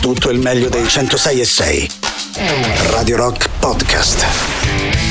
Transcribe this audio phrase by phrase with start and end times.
[0.00, 1.90] tutto il meglio dei 106 e 6.
[2.90, 4.24] Radio Rock Podcast.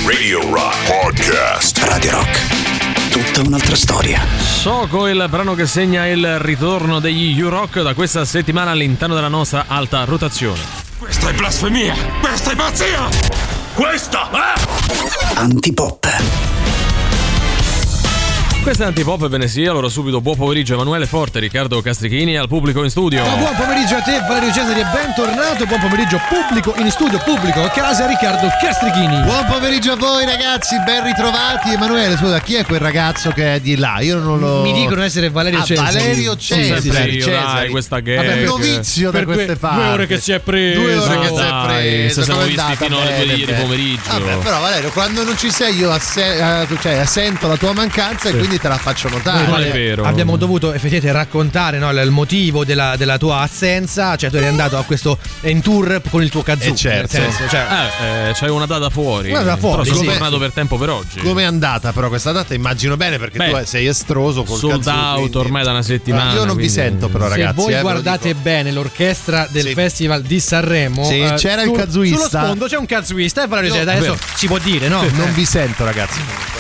[0.06, 1.78] Radio Rock Podcast.
[1.84, 3.10] Radio Rock.
[3.12, 4.20] Tutta un'altra storia.
[4.40, 9.66] Soco, il brano che segna il ritorno degli U-Rock da questa settimana all'interno della nostra
[9.68, 10.60] alta rotazione.
[10.98, 11.96] Questa è blasfemia!
[12.20, 13.08] Questa è pazzia!
[13.76, 15.38] Questa è...
[15.38, 16.49] Antipop.
[18.70, 22.84] Questa è Antipop e sia, allora subito buon pomeriggio Emanuele Forte, Riccardo Castrichini al pubblico
[22.84, 23.24] in studio.
[23.26, 27.64] Ciao, buon pomeriggio a te Valerio Cesari e bentornato, buon pomeriggio pubblico in studio, pubblico
[27.64, 29.24] a casa Riccardo Castrichini.
[29.24, 31.72] Buon pomeriggio a voi ragazzi, ben ritrovati.
[31.72, 34.02] Emanuele, scusa, chi è quel ragazzo che è di là?
[34.02, 34.62] Io non lo.
[34.62, 35.96] Mi dicono essere Valerio Ah, Cesari.
[35.96, 36.82] Valerio Cesari.
[36.82, 37.46] Sì, sempre io, Cesari.
[37.56, 38.18] dai, questa gag.
[38.18, 39.78] Vabbè, novizio da Per queste que- parti.
[39.78, 40.80] due ore che si è preso.
[40.80, 42.24] Due ore che No, si è dai, preso.
[42.24, 44.10] siamo visti fino alle due di ieri pomeriggio.
[44.12, 48.30] Vabbè, però Valerio, quando non ci sei io asse- eh, cioè, sento la tua mancanza
[48.30, 49.46] e quindi te la faccio notare.
[49.48, 50.04] Non è vero.
[50.04, 54.46] Abbiamo dovuto effettivamente raccontare no, il il motivo della, della tua assenza, cioè tu eri
[54.48, 56.72] andato a questo in tour con il tuo kazoo.
[56.74, 57.08] Eh, certo.
[57.10, 59.30] senso, cioè, Eh, eh, c'hai una data fuori.
[59.30, 60.06] Una data fuori, Però sono sì.
[60.18, 61.20] tornato per tempo per oggi.
[61.20, 62.54] Com'è andata però questa data?
[62.54, 65.82] Immagino bene perché Beh, tu sei estroso col sold kazoo, out quindi- ormai da una
[65.84, 67.56] settimana, Io non vi quindi- sento però se ragazzi.
[67.56, 69.74] voi eh, guardate bene l'orchestra del Sì.
[69.74, 72.28] Festival di Sanremo, Sì, eh, c'era il sul- kazooista.
[72.30, 75.04] Sullo sfondo c'è un kazooista e Valerio Io- Cesari, adesso si può dire, no?
[75.14, 76.20] Non vi sento ragazzi.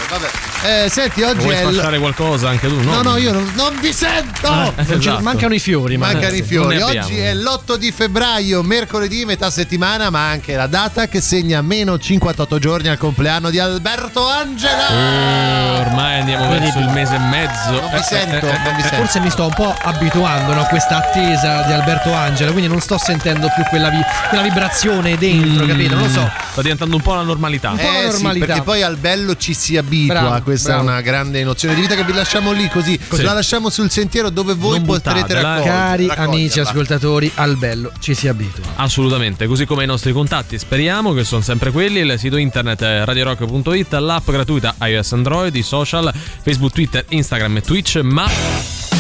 [0.09, 0.27] Vabbè.
[0.61, 1.71] Eh, senti, oggi Vuoi è il...
[1.73, 2.81] spacciare qualcosa anche tu?
[2.81, 4.49] No, no, io non, non vi sento!
[4.51, 5.21] Non ci- esatto.
[5.21, 6.81] mancano i fiori, ma- Mancano i fiori.
[6.81, 11.97] Oggi è l'8 di febbraio, mercoledì, metà settimana, ma anche la data che segna meno
[11.97, 14.87] 58 giorni al compleanno di Alberto Angela.
[14.89, 17.71] Eh, ormai andiamo verso il mese e mezzo.
[17.71, 18.95] Non vi Eh, sento, eh, eh, non eh, sento.
[18.95, 22.81] Forse mi sto un po' abituando no, a questa attesa di Alberto Angela, quindi non
[22.81, 25.93] sto sentendo più quella, vi- quella vibrazione dentro, capito?
[25.95, 26.31] Non lo so.
[26.51, 27.69] Sta diventando un po' la normalità.
[27.69, 28.45] po' la Eh sì, normalità.
[28.47, 30.87] perché poi al bello ci si abitua, Bravo, questa bravo.
[30.87, 33.21] è una grande nozione di vita che vi lasciamo lì così, Sì.
[33.23, 35.69] la lasciamo sul sentiero dove voi Non potrete buttatela, raccogliere.
[35.69, 36.33] Cari raccoglierla.
[36.35, 38.63] amici ascoltatori, al bello ci si abitua.
[38.75, 43.03] Assolutamente, così come i nostri contatti, speriamo che sono sempre quelli, il sito internet è
[43.05, 48.27] radiorock.it, l'app gratuita iOS Android, i social, Facebook, Twitter, Instagram e Twitch, ma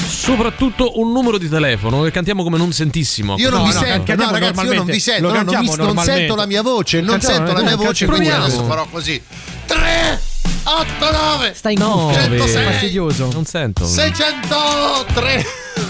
[0.07, 3.35] soprattutto un numero di telefono che cantiamo come non sentissimo.
[3.37, 5.97] Io non No, vi no, sento, no ragazzi, io non vi sento, non, mi- non
[6.03, 8.29] sento la mia voce, non Cantiamo, sento la mia voce, proviamo.
[8.37, 9.21] quindi adesso farò così.
[9.65, 10.21] 3
[10.63, 12.47] 8 9 Stai in No, cuffia, Nove.
[12.71, 13.29] fastidioso.
[13.31, 13.85] Non sento.
[13.85, 15.45] 603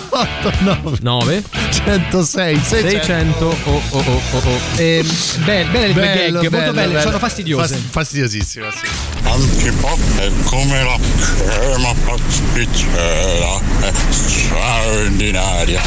[0.10, 4.60] 8 9 9 106 600 600 oh oh oh oh oh.
[4.78, 5.04] Eh,
[5.46, 7.76] belle, belle le tue gag, molto belle, sono fastidiose.
[7.76, 8.88] Fas- fastidiosissime, sì.
[9.24, 15.82] Antipop è come la crema pasticcera, è straordinaria.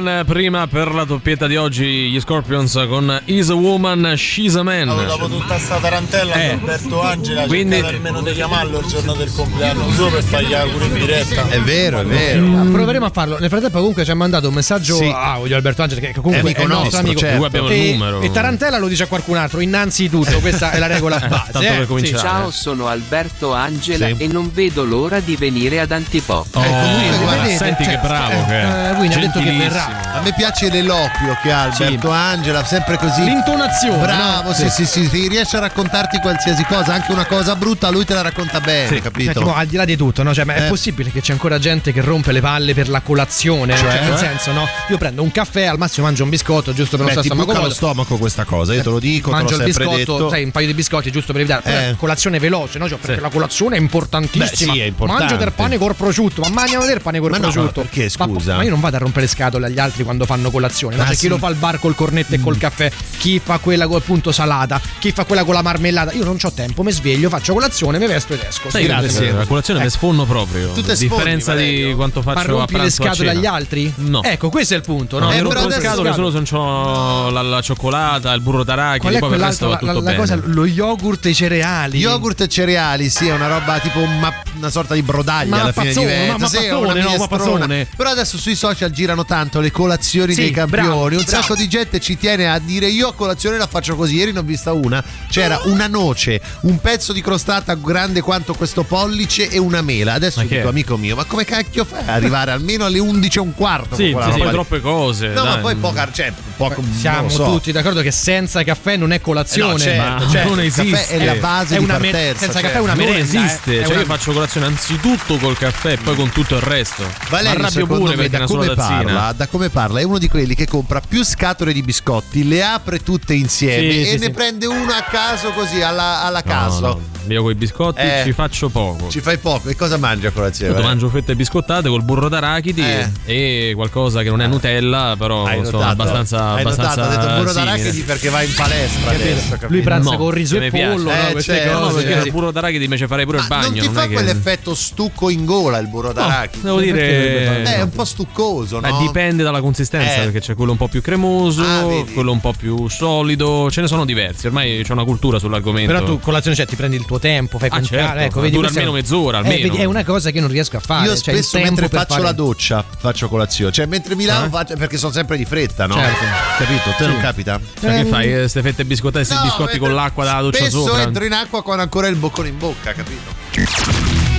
[0.00, 4.62] Maiden, prima per la doppietta di oggi gli Scorpions con Is a Woman, She's a
[4.62, 4.88] Man.
[4.88, 6.50] Allora, dopo tutta sta tarantella Eh.
[6.50, 10.94] Alberto Angela Quindi- almeno di chiamarlo il giorno del compleanno suo per fargli auguri in
[10.94, 12.40] diretta È vero, è vero.
[12.42, 13.38] Mm, Proveremo a farlo.
[13.38, 15.04] Nel frattempo, comunque, ci ha mandato un messaggio Sì.
[15.06, 17.20] a audio Alberto Angela, che comunque È è, amico il nostro nostro, amico.
[17.20, 17.36] certo.
[17.36, 18.20] Lui abbiamo il E, numero.
[18.20, 19.60] e Tarantella lo dice a qualcun altro.
[19.60, 21.52] Innanzitutto, questa è la regola base.
[21.52, 21.76] Tanto eh.
[21.76, 22.18] per cominciare.
[22.18, 24.14] Ciao, sono Alberto Angela Sì.
[24.18, 26.54] e non vedo l'ora di venire ad Antipop.
[26.54, 28.90] Oh, comunque, guarda, vedete, senti cioè, che bravo eh, che è.
[28.90, 29.58] eh, Quindi ha detto che Gentilissimo.
[29.58, 29.87] verrà.
[30.12, 33.22] A me piace l'eloquio che ha Alberto Angela, sempre così.
[33.24, 33.98] L'intonazione.
[34.02, 34.54] Bravo, no?
[34.54, 38.14] sì, sì, sì, sì, riesce a raccontarti qualsiasi cosa, anche una cosa brutta, lui te
[38.14, 39.32] la racconta bene, Cioè, capito?
[39.32, 40.34] tipo, al di là di tutto, no?
[40.34, 40.68] Cioè, ma è Eh.
[40.68, 43.76] possibile che c'è ancora gente che rompe le palle per la colazione?
[43.76, 44.66] Cioè, nel senso, no?
[44.88, 47.34] Io prendo un caffè, al massimo mangio un biscotto, giusto per non Beh, stare ti
[47.34, 47.74] buca stomaco lo vuoto.
[47.74, 50.30] stomaco questa cosa, io te lo dico, Mangio te il l'ho sempre biscotto, detto.
[50.30, 51.62] sai, un paio di biscotti giusto per evitare.
[51.64, 51.90] Eh.
[51.90, 52.88] è colazione veloce, no?
[52.88, 54.72] Cioè, perché la colazione è importantissima.
[54.72, 55.22] Beh, sì, è importante.
[55.24, 57.80] Mangio del pane col prosciutto, ma mangiano del pane col Ma no, prosciutto.
[57.82, 58.56] ma perché, Ma- scusa?
[58.56, 60.96] Ma, io non vado a rompere le scatole agli altri quando fanno colazione.
[60.96, 61.02] No?
[61.02, 61.20] Ah, C'è sì.
[61.22, 64.32] chi lo fa al bar col cornetto e col caffè, chi fa quella col punto
[64.32, 66.12] salata, chi fa quella con la marmellata.
[66.12, 68.70] Io non ho tempo, mi sveglio, faccio colazione, mi vesto ed esco.
[68.70, 69.08] Sai, Sì, grazie.
[69.08, 69.32] grazie.
[69.32, 70.72] La colazione mi sfonno proprio.
[70.72, 71.96] Tu te A sfondi, differenza di Valerio.
[71.96, 73.30] quanto Ma faccio a rompi le scatole cena.
[73.32, 73.92] agli altri?
[73.96, 74.22] No.
[74.22, 75.26] Ecco, questo è il punto, no?
[75.26, 79.00] No, Eh, rompo le scatole solo se non ho la, la cioccolata, il burro d'arachidi,
[79.00, 80.16] Qual è poi per il resto la, la bene.
[80.16, 80.38] cosa?
[80.44, 81.98] Lo yogurt e i cereali.
[81.98, 85.72] Yogurt e cereali, sì, è una roba tipo ma- una sorta di brodaglia Ma alla
[85.72, 86.32] fine pazzone, diventa.
[86.32, 87.88] ma- ma sì, è pazzone, una no, ma pazzone.
[87.96, 90.86] Però adesso sui social girano tanto le colazioni Sì, dei campioni.
[90.86, 91.24] bravo, un bravo.
[91.26, 94.16] sacco di gente ci tiene a dire io a colazione la faccio così.
[94.16, 95.02] Ieri ne ho vista una.
[95.30, 100.14] C'era una noce, un pezzo di crostata grande quanto questo pollice e una mela.
[100.14, 100.68] Adesso Ma dico, è?
[100.68, 103.94] amico mio, ma come cacchio fai ad arrivare almeno alle 11 e un quarto?
[103.96, 105.28] Sì, sì, sì, poi troppe cose.
[105.28, 105.60] No, ma dai.
[105.60, 107.44] poi poca, cioè, poco, Siamo so.
[107.44, 109.72] tutti d'accordo che senza caffè non è colazione.
[109.72, 111.18] Eh no, certo, Ma certo, non il caffè esiste.
[111.18, 112.38] è la base È di me- partenza.
[112.38, 112.62] senza cioè.
[112.62, 113.82] caffè è una non merenda, esiste, eh.
[113.82, 117.04] Cioè una- io faccio colazione anzitutto col caffè e poi con tutto il resto.
[117.28, 119.02] Valerio, Ma arrabbio pure me, perché è da una sola come, tazzina.
[119.04, 122.62] parla, da come parla, è uno di quelli che compra più scatole di biscotti, le
[122.64, 124.30] apre tutte insieme Sì, e sì, ne sì.
[124.30, 126.80] prende una a caso così alla, alla No, caso.
[126.80, 128.22] no, Io con i biscotti Eh.
[128.24, 129.08] ci faccio poco.
[129.10, 129.68] Ci fai poco.
[129.68, 130.70] E cosa mangi a colazione?
[130.70, 130.96] Io Valerio?
[131.00, 133.08] mangio fette biscottate col burro d'arachidi Eh.
[133.24, 135.90] e qualcosa che non è Nutella, però Hai sono notato?
[136.02, 137.64] abbastanza, Hai abbastanza notato, ha detto burro simili.
[137.70, 139.66] d'arachidi perché va in palestra adesso, capito?
[139.72, 141.10] Lui pranza No, con riso e pollo, no?
[141.28, 142.02] Eh, Queste certo, No, cose.
[142.04, 142.26] perché sì.
[142.26, 143.68] il burro d'arachidi invece farei pure il Ma bagno.
[143.68, 146.62] non ti fa è che- quell'effetto stucco in gola il burro d'arachidi?
[146.64, 147.62] Devo dire.
[147.62, 148.98] Eh, è un po' stuccoso, Ma no?
[149.00, 150.24] dipende dalla consistenza, Eh.
[150.24, 153.86] perché c'è quello un po' più cremoso, Ah, quello un po' più solido, ce ne
[153.88, 155.92] sono diversi, ormai c'è una cultura sull'argomento.
[155.92, 158.54] Però tu colazione, cioè ti prendi il tuo tempo, fai Ah, con certo, ecco, vedi,
[158.54, 159.62] dura almeno mezz'ora, Eh, almeno.
[159.68, 161.06] vedi, è una cosa che non riesco a fare.
[161.08, 164.24] Io cioè, il spesso tempo mentre faccio fare- la doccia faccio colazione, cioè mentre mi
[164.26, 164.48] lavo Eh?
[164.50, 165.94] faccio perché sono sempre di fretta, no?
[165.94, 166.24] Certo.
[166.58, 166.94] Capito?
[166.96, 167.60] Te non capita?
[167.80, 168.30] Cioè, che Ehm, fai?
[168.30, 171.02] Queste fette biscottate, questi No, biscotti con l'acqua dalla doccia Spesso sopra?
[171.02, 173.34] entro in acqua con ancora il boccone in bocca, capito?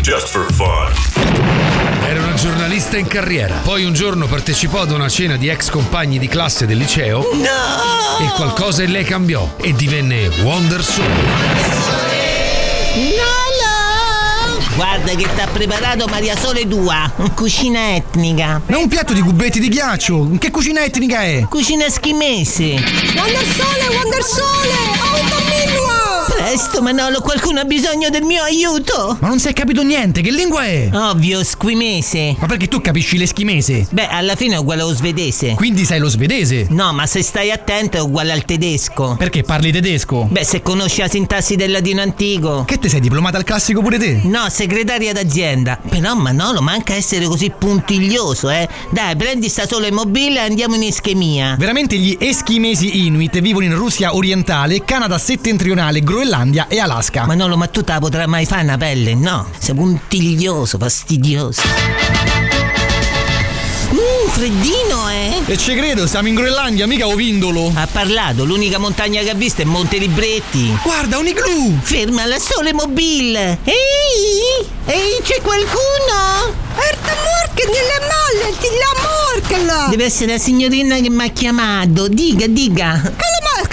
[0.02, 0.88] Just for fun.
[2.08, 3.56] Era una giornalista in carriera.
[3.64, 7.24] Poi un giorno partecipò ad una cena di ex compagni di classe del liceo.
[7.32, 11.79] E qualcosa in lei cambiò e divenne Wonder Soul.
[14.76, 18.62] Guarda che t'ha preparato Maria Sole tua, cucina etnica.
[18.66, 20.30] Ma un piatto di cubetti di ghiaccio!
[20.40, 21.46] Che cucina etnica è?
[21.50, 22.82] Cucina eschimese.
[23.16, 24.74] Wonder Sole, Wonder Sole!
[25.12, 25.89] Automilua!
[26.40, 29.18] Presto Manolo, qualcuno ha bisogno del mio aiuto.
[29.20, 30.90] Ma non si è capito niente, che lingua è?
[30.92, 32.38] Ovvio, squimese.
[32.40, 33.86] Ma perché tu capisci l'eschimese?
[33.92, 35.54] Beh, alla fine è uguale allo svedese.
[35.56, 36.68] Quindi sai lo svedese?
[36.70, 39.16] No, ma se stai attento è uguale al tedesco.
[39.18, 40.28] Perché parli tedesco?
[40.32, 42.64] Beh, se conosci la sintassi del latino antico.
[42.64, 44.22] Che te sei diplomata al classico pure te?
[44.24, 45.78] No, segretaria d'azienda.
[45.90, 48.68] Però Manolo manca essere così puntiglioso, eh.
[48.92, 51.58] Dai, prendi sta sola immobile e andiamo in ischemia.
[51.60, 56.28] Veramente gli eschimesi inuit vivono in Russia orientale, Canada settentrionale, Groenlandia
[56.70, 57.26] e Alaska.
[57.26, 59.16] Manolo, ma tu te la potrai mai fare una pelle?
[59.16, 61.64] No, sei puntiglioso, fastidioso.
[63.90, 65.42] Mmm, freddino, eh?
[65.48, 67.72] E ci credo, siamo in Groenlandia, mica Ovindolo.
[67.74, 70.78] Ha parlato, l'unica montagna che ha visto è Monte Libretti.
[70.84, 71.80] Guarda, un igloo!
[71.82, 73.58] Ferma la sole mobile.
[73.64, 74.68] Ehi!
[74.86, 76.54] Ehi, c'è qualcuno?
[76.76, 79.90] Erta Morken nelle molle, ti la Morken!
[79.90, 82.08] Deve essere la signorina che mi ha chiamato.
[82.08, 83.02] Diga, diga.
[83.02, 83.68] Calla silla,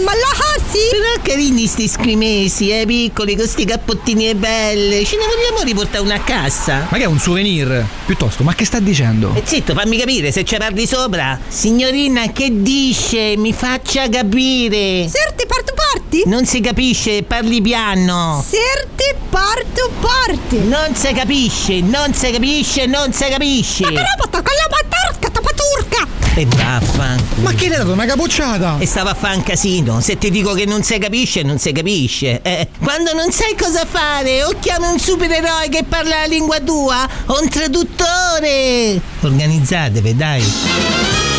[0.00, 0.78] ma la hassi?
[0.90, 5.04] Però carini sti scrimesi, eh, piccoli, con sti cappottini e belle.
[5.04, 6.86] Ce ne vogliamo riportare una a casa?
[6.90, 7.86] Ma che è un souvenir?
[8.06, 9.32] Piuttosto, ma che sta dicendo?
[9.34, 11.38] E zitto, fammi capire se ci parli sopra.
[11.46, 13.34] Signorina, che dice?
[13.36, 15.08] Mi faccia capire.
[15.08, 16.22] Serti parto parti?
[16.26, 18.44] Non si capisce, parli piano.
[18.46, 20.58] Serti parto parti!
[20.58, 23.82] Non si capisce, non si capisce, non si capisce.
[23.82, 25.23] Carapata, calla matarca, tapaturca!
[26.36, 27.14] E vaffa.
[27.42, 28.78] Ma che le ha dato una capocciata?
[28.80, 30.00] E stava a fare un casino.
[30.00, 32.40] Se ti dico che non si capisce, non si capisce.
[32.42, 37.08] Eh, quando non sai cosa fare, o chiami un supereroe che parla la lingua tua,
[37.26, 39.00] o un traduttore.
[39.20, 41.33] Organizzatevi, dai.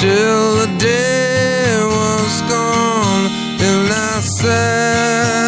[0.00, 3.26] till the day was gone
[3.60, 5.41] and I said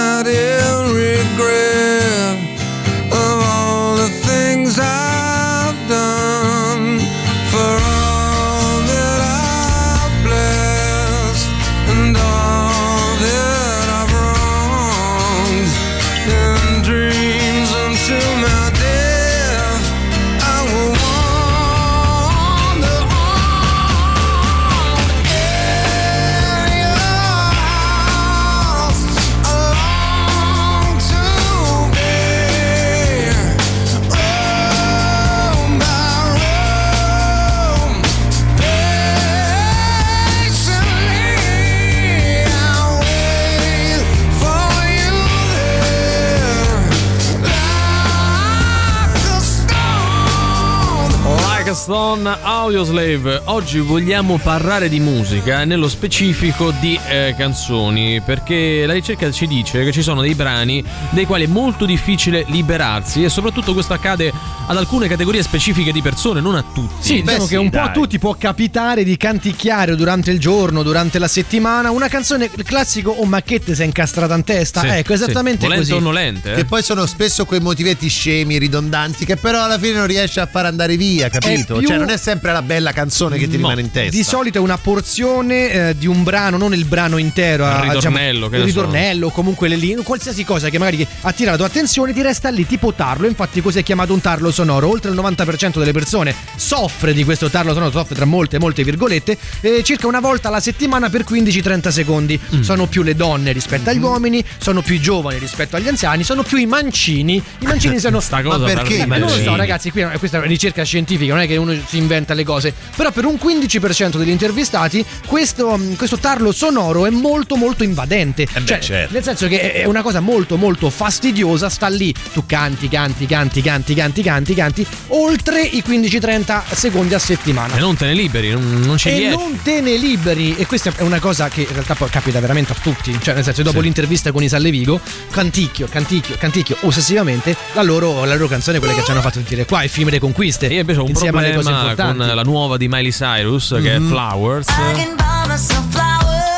[52.24, 53.42] Stone Audioslave.
[53.44, 59.84] Oggi vogliamo parlare di musica, nello specifico di eh, canzoni, perché la ricerca ci dice
[59.84, 64.32] che ci sono dei brani dei quali è molto difficile liberarsi e soprattutto questo accade
[64.66, 66.94] ad alcune categorie specifiche di persone, non a tutti.
[67.00, 71.18] Sì, diciamo che un po' a tutti può capitare di canticchiare durante il giorno, durante
[71.18, 74.80] la settimana, una canzone il classico o macchette si è incastrata in testa.
[74.80, 75.66] Sì, ecco, esattamente sì.
[75.66, 75.92] Volente così.
[75.92, 76.54] o nolente, eh?
[76.56, 80.46] Che poi sono spesso quei motivetti scemi, ridondanti, che però alla fine non riesce a
[80.46, 81.76] far andare via, capito?
[81.76, 84.10] più- Cioè, non è sempre la bella canzone che ti rimane in testa.
[84.16, 87.64] Di solito è una porzione eh, di un brano, non il brano intero.
[87.64, 91.52] Il a- ritornello, diciamo, che il ritornello, comunque le linee, qualsiasi cosa che magari attira
[91.52, 93.26] la tua attenzione, ti resta lì tipo tarlo.
[93.26, 94.88] Infatti, così è chiamato un tarlo sonoro.
[94.88, 99.36] Oltre il 90% delle persone soffre di questo tarlo sonoro, soffre tra molte, molte virgolette,
[99.60, 102.38] eh, circa una volta alla settimana per 15-30 secondi.
[102.54, 102.60] Mm.
[102.62, 106.42] Sono più le donne rispetto agli uomini, sono più i giovani rispetto agli anziani, sono
[106.42, 107.42] più i mancini.
[107.58, 108.20] I mancini sono.
[108.20, 110.82] Sta cosa Ma perché Eh, non lo so, ragazzi, qui è- questa è una ricerca
[110.84, 112.72] scientifica, non è che uno si inventa le cose.
[112.94, 118.46] Però per un 15% degli intervistati questo, mm, questo tarlo sonoro è molto molto invadente.
[118.52, 119.12] beh, cioè, certo.
[119.14, 123.26] Nel senso che è- è una cosa molto molto fastidiosa, sta lì, tu canti, canti,
[123.26, 127.76] canti, canti, canti, canti, canti, oltre i 15-30 secondi a settimana.
[127.76, 129.36] E non te ne liberi, non, non ci E riesci.
[129.36, 132.72] non te ne liberi, e questa è una cosa che in realtà poi capita veramente
[132.72, 133.16] a tutti.
[133.20, 138.34] Cioè, nel senso, dopo l'intervista con Isa Levigo, canticchio, canticchio, canticchio ossessivamente la loro, la
[138.34, 140.66] loro canzone, quella che ci hanno fatto sentire qua, il film Le Conquiste.
[140.66, 141.93] Io invece ho un insieme problema.
[141.94, 144.08] Con la nuova di Miley Cyrus, che è Mhm.
[144.08, 144.68] Flowers.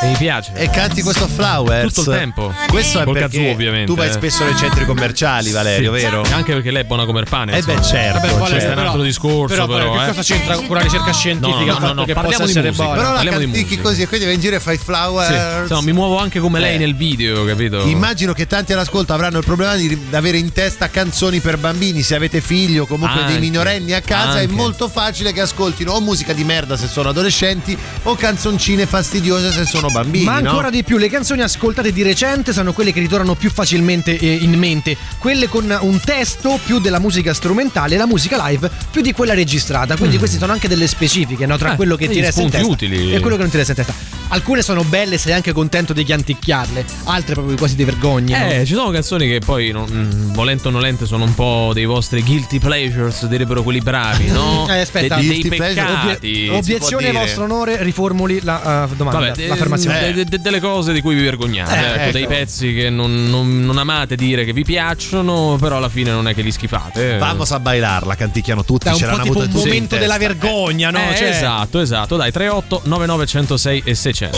[0.01, 0.51] E mi piace.
[0.53, 2.53] E canti questo Flowers Tutto il tempo.
[2.67, 3.85] Questo è Col perché kazoo, ovviamente.
[3.85, 6.01] tu vai spesso nei centri commerciali, Valerio, Sì.
[6.03, 6.21] vero?
[6.33, 7.57] Anche perché lei è buona come il pane.
[7.57, 8.19] Eh beh, certo.
[8.19, 8.51] Vabbè, qual è?
[8.51, 9.97] Questo è un Però- altro discorso, però, però.
[9.97, 10.07] che eh.
[10.07, 11.71] cosa c'entra con la ricerca scientifica?
[11.73, 12.83] No, no, no, no, che parliamo possa di essere musica.
[12.83, 12.97] buona?
[12.99, 13.81] Però la Parliamo di cantichi musica.
[13.89, 14.83] così e quindi vai in giro e fai Sì.
[14.83, 15.69] Flowers.
[15.69, 16.77] No, mi muovo anche come lei Eh.
[16.77, 17.81] nel video, capito?
[17.85, 22.01] Immagino che tanti all'ascolto avranno il problema di avere in testa canzoni per bambini.
[22.03, 23.39] Se avete figli o comunque dei Anche.
[23.39, 24.53] minorenni a casa, è Anche.
[24.53, 29.65] molto facile che ascoltino o musica di merda se sono adolescenti o canzoncine fastidiose se
[29.65, 30.23] sono bambini.
[30.25, 30.49] Ma no?
[30.49, 34.33] ancora di più, le canzoni ascoltate di recente sono quelle che ritornano più facilmente eh,
[34.41, 39.01] in mente, quelle con un testo più della musica strumentale e la musica live più
[39.01, 39.95] di quella registrata.
[39.97, 41.57] Quindi queste sono anche delle specifiche no?
[41.57, 41.71] tra Mm.
[41.73, 43.13] Eh, quello che ti resta in testa utili.
[43.13, 43.93] e quello che non ti resta in testa.
[44.29, 48.39] Alcune sono belle, sei anche contento di canticchiarle, altre proprio quasi di vergogna.
[48.39, 48.51] no?
[48.51, 51.85] Eh, ci sono canzoni che poi, non, mm, volente o nolente, sono un po' dei
[51.85, 54.65] vostri guilty pleasures, direbbero quelli bravi, no?
[54.77, 56.47] Eh, aspetta, De- dei pleasure, peccati.
[56.49, 60.13] Obie- obiezione vostro onore, riformuli la eh, domanda, Vabbè, de- l'affermazione.
[60.13, 62.11] de- de- de- delle cose di cui vi vergognate, Eh, ecco, ecco.
[62.11, 66.27] dei pezzi che non, non- non amate dire che vi piacciono, però alla fine non
[66.27, 67.17] è che li schifate.
[67.17, 68.87] Vamos a bailarla, canticchiano tutti.
[68.87, 70.99] È un un momento della vergogna, no?
[71.11, 72.15] Eh, Cioè- Esatto, esatto.
[72.17, 74.37] Dai, 38 99 106 e 600.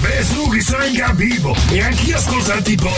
[0.00, 1.56] Beh, su, che sono in capivo.
[1.70, 2.90] E anch'io ascolto il tipo.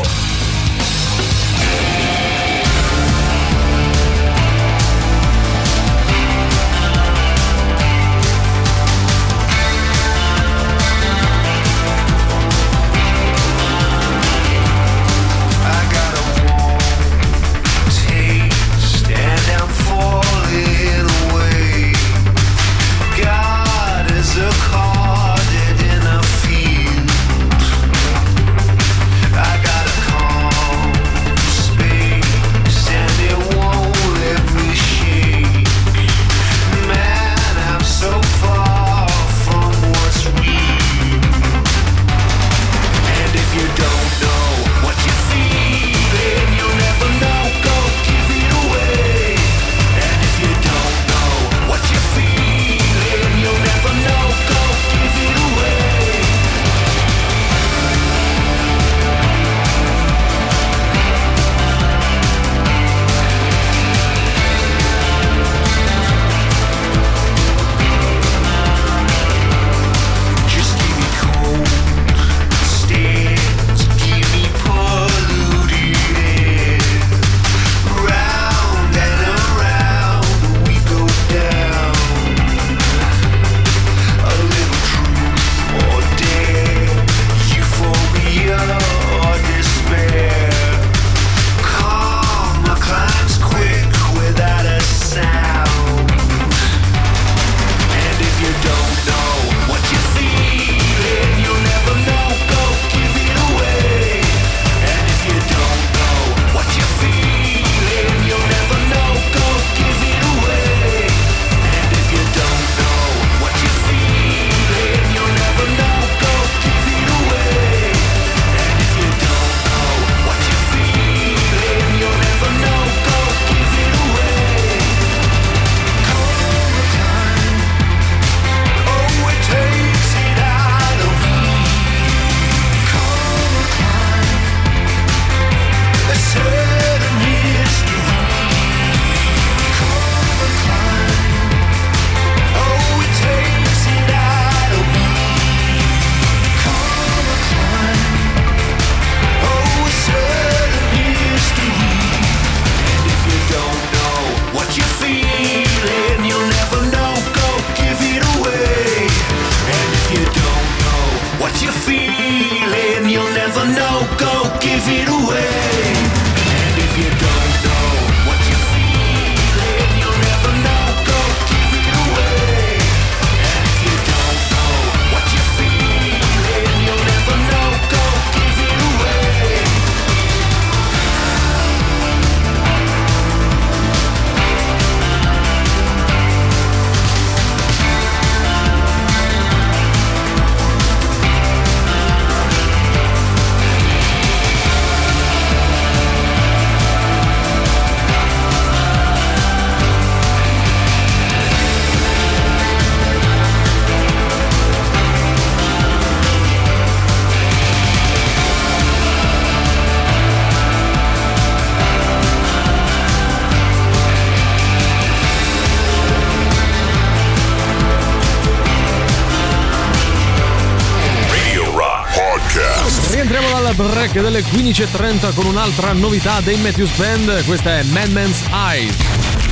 [224.14, 227.44] Break delle 15.30 con un'altra novità dei Matthews Band.
[227.44, 228.94] Questa è Madman's Eyes.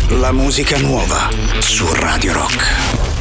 [0.08, 3.11] La musica nuova su Radio Rock.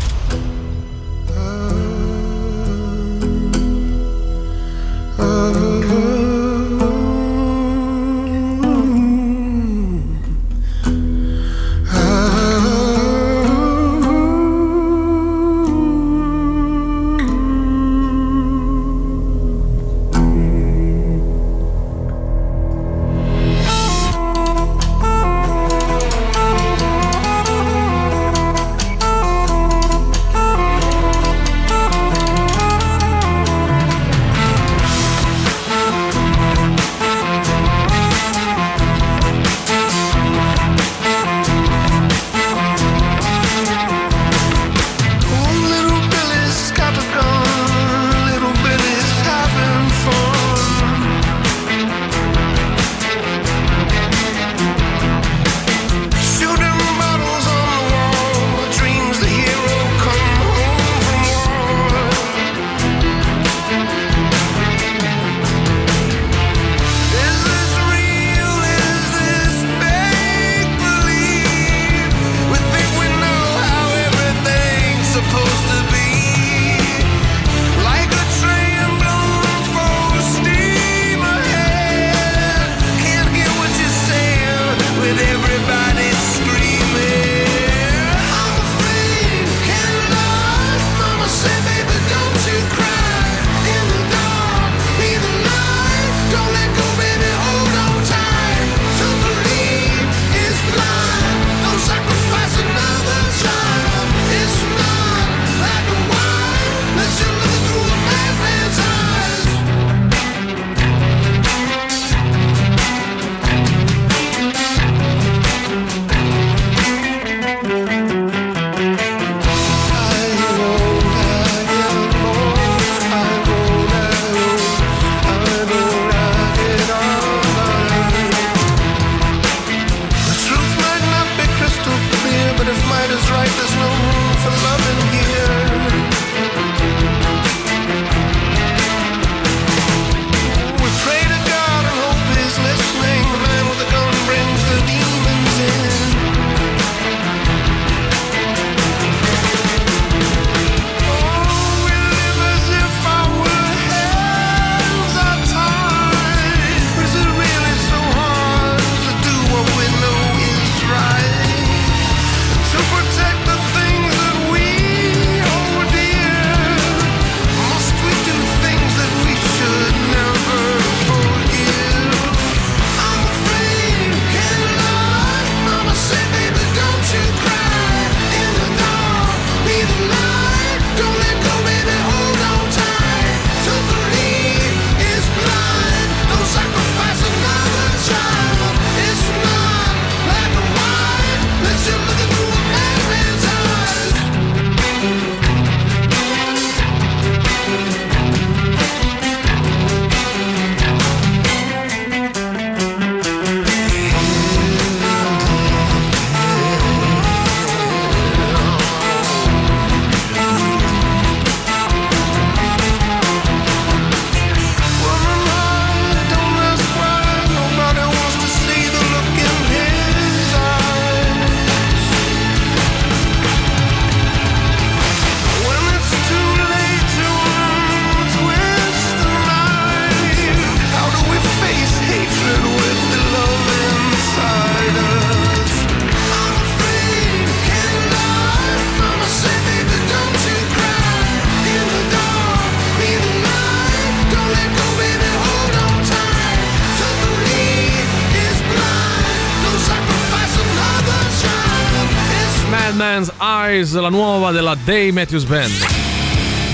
[253.82, 255.72] Eyes, la nuova della Day Matthews Band.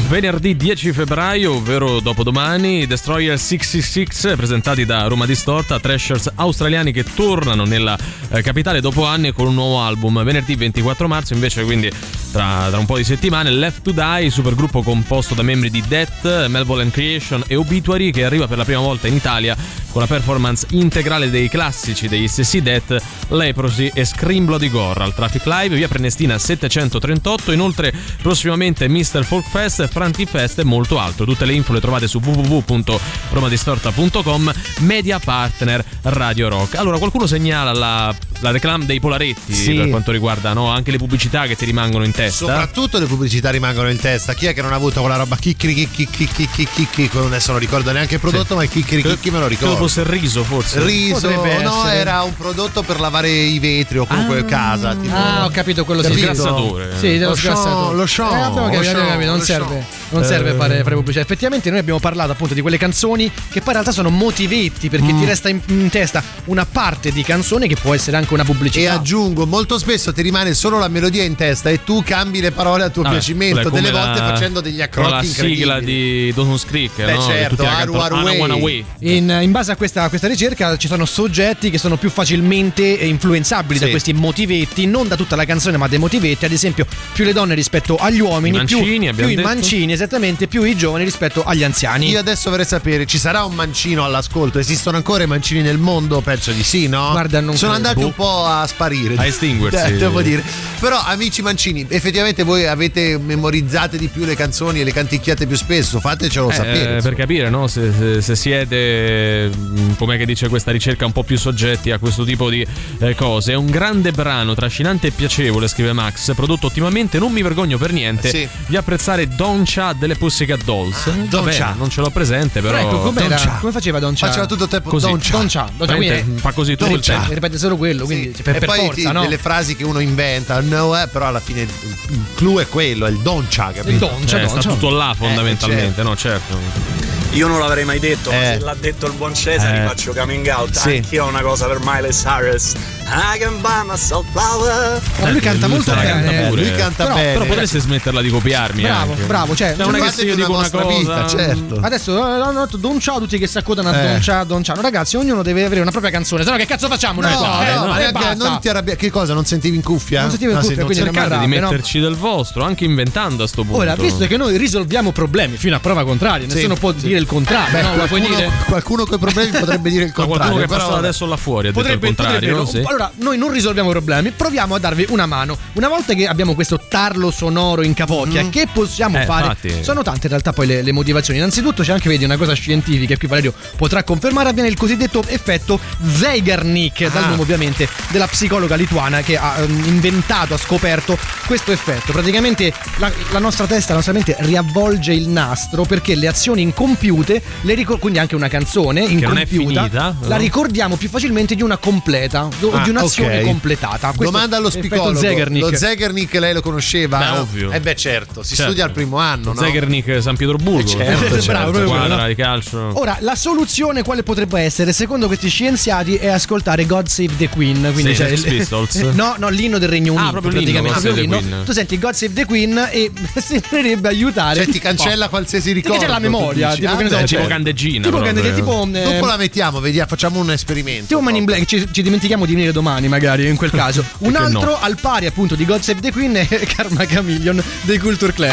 [0.09, 7.63] Venerdì 10 febbraio, ovvero dopodomani, Destroyer 666 presentati da Roma Distorta, Thrashers australiani che tornano
[7.63, 7.97] nella
[8.29, 10.21] eh, capitale dopo anni con un nuovo album.
[10.23, 11.89] Venerdì 24 marzo invece, quindi
[12.37, 16.47] tra, tra un po' di settimane, Left to Die, supergruppo composto da membri di Death,
[16.47, 19.55] Melbourne Creation e Obituary che arriva per la prima volta in Italia
[19.89, 25.15] con la performance integrale dei classici degli stessi Death, Leprosy e Scream Bloody Gore al
[25.15, 29.23] Traffic Live, via Prenestina 738, inoltre prossimamente Mr.
[29.23, 31.25] Folk Fest ristoranti, feste e molto altro.
[31.25, 36.75] Tutte le info le trovate su www.romadistorta.com, media partner Radio Rock.
[36.75, 39.73] Allora, qualcuno segnala la, la reclam dei polaretti Sì.
[39.75, 42.25] per quanto riguarda no, anche le pubblicità che ti rimangono in testa.
[42.31, 44.33] Soprattutto le pubblicità rimangono in testa.
[44.33, 47.91] Chi è che non ha avuto quella roba chicchi chicchi chicchi chicchi adesso non ricordo
[47.91, 49.75] neanche il prodotto, ma il chicchi me lo Credo ricordo.
[49.77, 50.83] fosse il riso, forse.
[50.83, 51.95] Riso, Potrebbe no, essere.
[51.97, 54.95] era un prodotto per lavare i vetri o comunque casa.
[54.95, 55.15] Tipo.
[55.15, 56.09] Ah, ho capito quello sì.
[56.09, 56.33] Capito?
[56.33, 56.89] Sgrassatore.
[56.99, 57.95] Sì, dello Lo show, sgrassatore.
[57.95, 59.83] lo show, Eh, lo capito, show, capito, non lo serve, show.
[60.19, 60.55] non serve Eh.
[60.55, 61.21] fare, fare pubblicità.
[61.23, 65.11] Effettivamente noi abbiamo parlato appunto di quelle canzoni che poi in realtà sono motivetti perché
[65.13, 65.19] Mm.
[65.19, 68.79] ti resta in, in testa una parte di canzone che può essere anche una pubblicità.
[68.79, 72.51] E aggiungo, molto spesso ti rimane solo la melodia in testa e tu cambi le
[72.51, 76.65] parole a tuo Vabbè, piacimento, delle volte la- facendo degli accrotti la sigla di Dawson's
[76.65, 77.21] Creek, Beh, no?
[77.21, 78.67] Certo, Aru Aru.
[78.99, 82.83] In, in base a questa, a questa ricerca ci sono soggetti che sono più facilmente
[82.85, 83.91] influenzabili da Sì.
[83.91, 87.53] questi motivetti, non da tutta la canzone ma dai motivetti, ad esempio più le donne
[87.53, 91.43] rispetto agli uomini, I più, mancini, più abbiamo i mancini esattamente, più i giovani rispetto
[91.43, 92.09] agli anziani.
[92.09, 94.57] Io adesso vorrei sapere, ci sarà un mancino all'ascolto?
[94.59, 96.21] Esistono ancora i mancini nel mondo?
[96.21, 97.11] Penso di sì, no?
[97.11, 97.87] Guarda, non Sono credo.
[97.89, 98.07] andati Boh.
[98.07, 99.15] un po' a sparire.
[99.17, 99.93] A estinguersi.
[99.93, 100.43] Eh, devo dire.
[100.79, 105.55] Però, amici mancini, effettivamente voi avete memorizzate di più le canzoni e le canticchiate più
[105.57, 105.99] spesso.
[105.99, 106.79] Fatecelo Eh, sapere.
[106.85, 107.15] per insomma.
[107.15, 107.67] capire no?
[107.67, 111.97] se, se- se siete, mh, com'è che dice questa ricerca, un po' più soggetti a
[111.99, 112.65] questo tipo di
[112.99, 113.51] eh, cose.
[113.51, 117.19] È un grande brano, trascinante e piacevole, scrive Max, prodotto ottimamente.
[117.19, 118.47] Non mi vergogno per niente Sì.
[118.67, 121.09] di apprezzare Don Cha delle Pussycat Dolls.
[121.29, 121.75] Don Vabbè, Cha.
[121.77, 122.77] Non ce l'ho presente, però.
[122.77, 123.11] Ecco?
[123.11, 123.15] Don
[123.59, 124.27] come faceva Don Cha?
[124.27, 125.07] Faceva tutto il tempo Così.
[125.07, 125.31] Don Cha.
[125.37, 127.33] Don Cha, Don Cha, quindi fa così tutto Don il tempo.
[127.33, 128.41] ripete solo quello, quindi Sì.
[128.43, 129.21] per, e per poi forza, ti- no?
[129.21, 133.09] delle frasi che uno inventa, no, eh, però alla fine il clou è quello, è
[133.09, 133.89] il doncia, capito?
[133.89, 136.03] Il Don Cha, Eh, Don sta tutto là fondamentalmente, certo.
[136.03, 136.15] no?
[136.15, 137.16] Certo.
[137.31, 138.57] Io non l'avrei mai detto, ma Eh.
[138.57, 139.87] se l'ha detto il buon Cesare, Eh.
[139.87, 140.71] faccio coming out.
[140.73, 140.95] Sì.
[140.95, 142.73] Anch'io ho una cosa per Miley Cyrus.
[143.09, 144.99] I can buy myself flower.
[145.21, 146.07] Ma lui canta molto bene.
[146.09, 146.61] canta pure.
[146.61, 147.33] Lui canta Però- bene.
[147.33, 148.81] Però potreste smetterla di copiarmi.
[148.81, 149.23] Bravo, anche.
[149.25, 150.85] bravo, cioè, Cioè, non è che se io una dico una cosa.
[150.97, 151.79] vita, certo.
[151.81, 154.07] Adesso eh, hanno detto Don Ciao tutti che si accodano a Eh.
[154.13, 154.75] Don Ciao, Don Ciao.
[154.75, 156.43] No, ragazzi, ognuno deve avere una propria canzone.
[156.43, 157.47] Se no, che cazzo facciamo No, noi qua?
[157.47, 158.49] no, Eh, ma e neanche- basta.
[158.49, 158.97] non ti arrabbiare.
[158.99, 159.33] Che cosa?
[159.33, 160.21] Non sentivi in cuffia?
[160.21, 161.61] Non sentivo in Ah, cuffia, sì, non quindi Cercate di no?
[161.69, 163.77] metterci del vostro, anche inventando a sto punto.
[163.79, 167.71] Ora, visto che noi risolviamo problemi fino a prova contraria, nessuno può dire il contrario,
[167.71, 167.91] Beh, no?
[167.93, 168.51] Qualcuno, dire?
[168.67, 170.37] qualcuno con i problemi potrebbe dire il Ma contrario.
[170.53, 172.65] qualcuno che però- passa adesso là fuori ha detto Potrebbe, il contrario, potrebbe- no?
[172.83, 172.87] Sì.
[172.87, 175.57] Allora, noi non risolviamo problemi, proviamo a darvi una mano.
[175.73, 179.41] Una volta che abbiamo questo tarlo sonoro in capocchia, che possiamo Eh, fare?
[179.47, 179.83] infatti.
[179.83, 181.39] Sono tante in realtà poi le, le motivazioni.
[181.39, 185.23] Innanzitutto c'è anche, vedi, una cosa scientifica, e qui Valerio potrà confermare, avviene il cosiddetto
[185.27, 185.79] effetto
[186.27, 187.27] Zeigarnik, dal Ah.
[187.29, 192.11] nome ovviamente della psicologa lituana che ha ehm, inventato, ha scoperto questo effetto.
[192.11, 197.05] Praticamente la, la nostra testa, la nostra mente riavvolge il nastro perché le azioni incompiute,
[197.11, 200.37] le ricor- quindi anche una canzone non è incompiuta, finita, la no?
[200.41, 203.43] ricordiamo più facilmente di una completa, o Ah, di un'azione ok.
[203.45, 204.07] completata.
[204.07, 205.19] Questo Domanda allo psicologo.
[205.19, 205.61] Zeigarnik.
[205.63, 207.17] Lo Zeigarnik lei lo conosceva?
[207.17, 207.71] Beh, ovvio.
[207.71, 208.63] Eh beh, certo, si Certo.
[208.71, 209.59] studia al primo anno, no?
[209.59, 210.89] Zeigernik San Pietroburgo.
[210.91, 211.51] Eh, certo, Certo, certo.
[211.71, 212.91] Bravo, Squadra proprio, di calcio.
[212.99, 217.89] Ora, la soluzione quale potrebbe essere, secondo questi scienziati, è ascoltare God Save the Queen.
[217.93, 218.95] Quindi Sì, c'è Sex Pistols.
[219.13, 220.31] No, no, l'inno del Regno Ah, Unito.
[220.31, 220.99] proprio l'inno, praticamente.
[221.01, 221.37] Proprio l'inno.
[221.39, 221.63] Queen.
[221.65, 224.63] Tu senti God Save the Queen e sembrerebbe aiutare.
[224.63, 225.97] Cioè ti cancella qualsiasi ricordo.
[225.99, 227.47] che c'è la memoria, tipo, Ah, che ne so, tipo certo.
[227.47, 228.03] candeggina.
[228.05, 228.41] Tipo, proprio.
[228.41, 231.07] che- tipo, eh, Dopo la mettiamo, vediamo, facciamo un esperimento.
[231.07, 234.03] Tipo Man in Black, ci, ci dimentichiamo di venire domani, magari in quel caso.
[234.19, 234.77] Un altro no?
[234.79, 238.51] al pari appunto di God Save the Queen è Karma Chameleon dei Culture Club.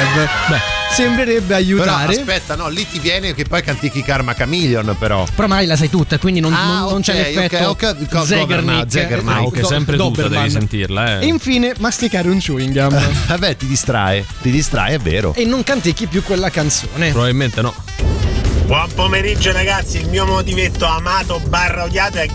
[0.49, 0.59] Beh,
[0.92, 2.12] sembrerebbe Però aiutare.
[2.16, 5.26] aspetta, no, lì ti viene che poi cantichi Karma Chameleon, però.
[5.34, 8.26] Però mai la sai tutta, quindi non, Ah, non- non c'è ok, l'effetto ok, ok,
[8.26, 8.38] Zeigarnik.
[8.38, 9.34] Gobernato, Zeigarnik.
[9.36, 11.26] Ah, ok, Do- sempre tutta devi sentirla, E eh.
[11.28, 12.99] infine masticare un chewing gum.
[13.26, 15.34] Vabbè, ti distrae, ti distrae, è vero.
[15.34, 17.11] e non cantichi più quella canzone.
[17.11, 18.23] Probabilmente no.
[18.66, 22.26] Buon pomeriggio ragazzi, il mio motivetto amato barra odiato è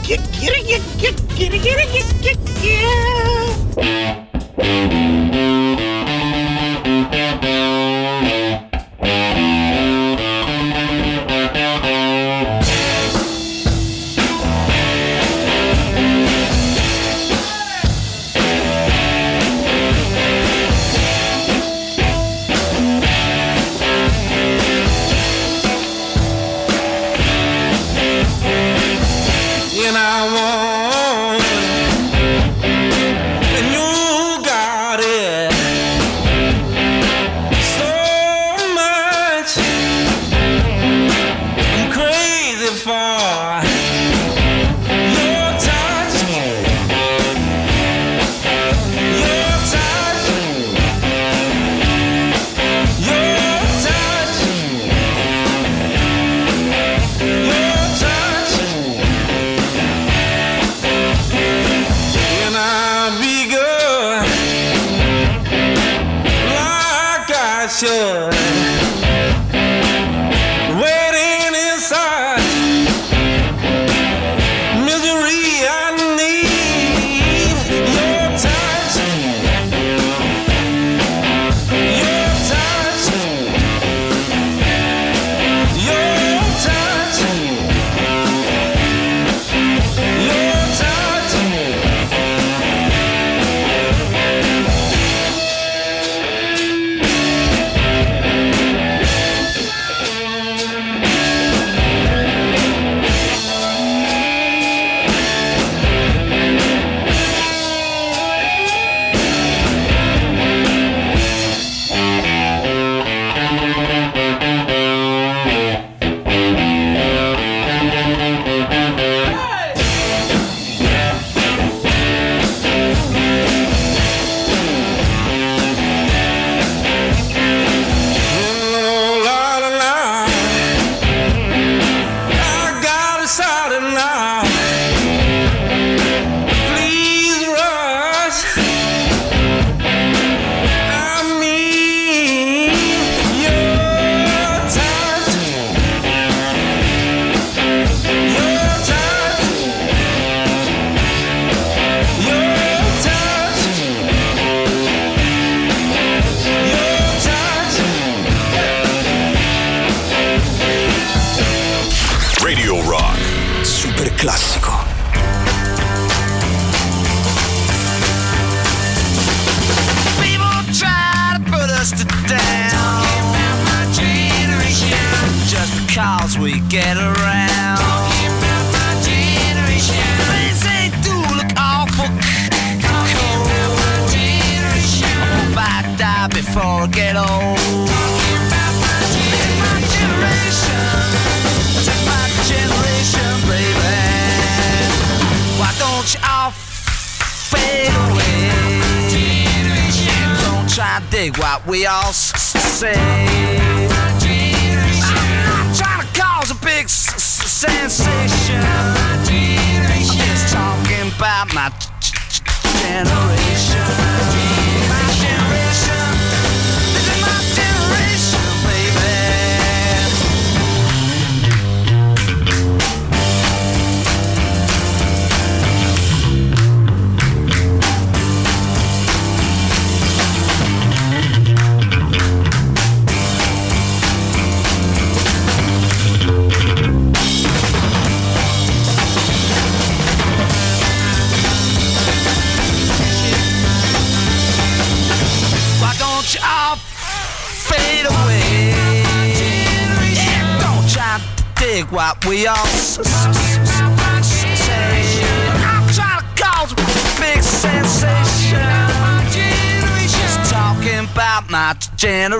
[262.00, 262.39] generation.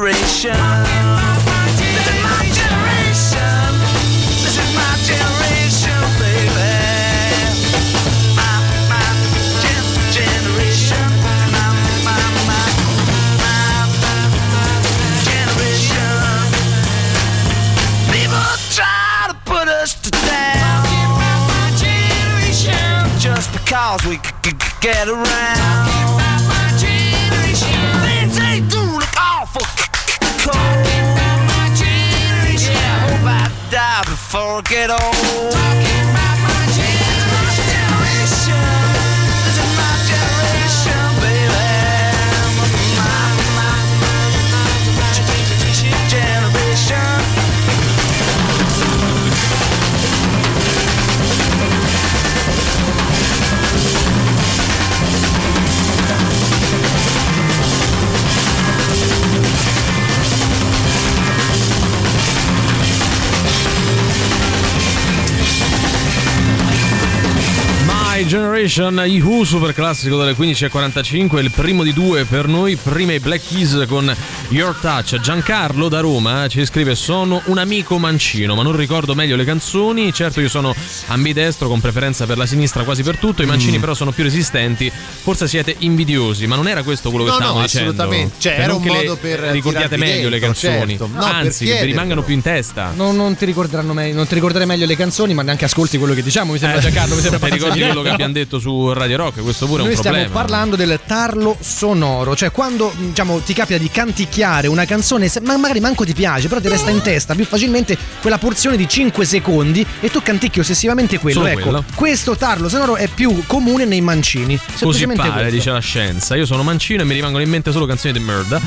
[68.34, 73.20] Generation, i Who, super classico delle 15.45, il primo di due per noi, prima i
[73.20, 74.16] Black Keys con
[74.50, 75.20] Your Touch.
[75.20, 80.14] Giancarlo da Roma ci scrive sono un amico mancino ma non ricordo meglio le canzoni,
[80.14, 80.76] certo io sono
[81.08, 83.82] ambidestro con preferenza per la sinistra quasi per tutto, i mancini Mm.
[83.82, 87.44] però sono più resistenti, forse siete invidiosi, ma non era questo quello che No, no,
[87.46, 87.90] stavamo dicendo.
[87.92, 88.36] assolutamente.
[88.38, 91.10] Cioè, era un modo le per ricordiate meglio le dentro, canzoni, certo.
[91.12, 92.92] No, anzi che vi rimangano più in testa.
[92.96, 96.14] Non, non ti ricorderanno me- non ti ricorderai meglio le canzoni, ma neanche ascolti quello
[96.14, 96.52] che diciamo.
[96.54, 99.42] Mi sembra Giancarlo, mi sembra Ti ricordi quello che abbiamo detto su Radio Rock?
[99.42, 100.42] Questo pure è Noi un stiamo problema.
[100.42, 105.80] parlando del tarlo sonoro, cioè quando diciamo, ti capita di canticchiare una canzone, ma magari
[105.80, 109.86] manco ti piace, però ti resta in testa più facilmente quella porzione di 5 secondi
[110.00, 111.40] e tu canticchi ossessivamente quello.
[111.40, 111.84] Solo ecco, quello.
[111.96, 114.60] questo tarlo sonoro è più comune nei mancini.
[114.80, 115.50] Così pare, questo.
[115.50, 116.36] dice la scienza.
[116.36, 118.60] Io sono mancino e mi rimangono in mente solo canzoni di merda.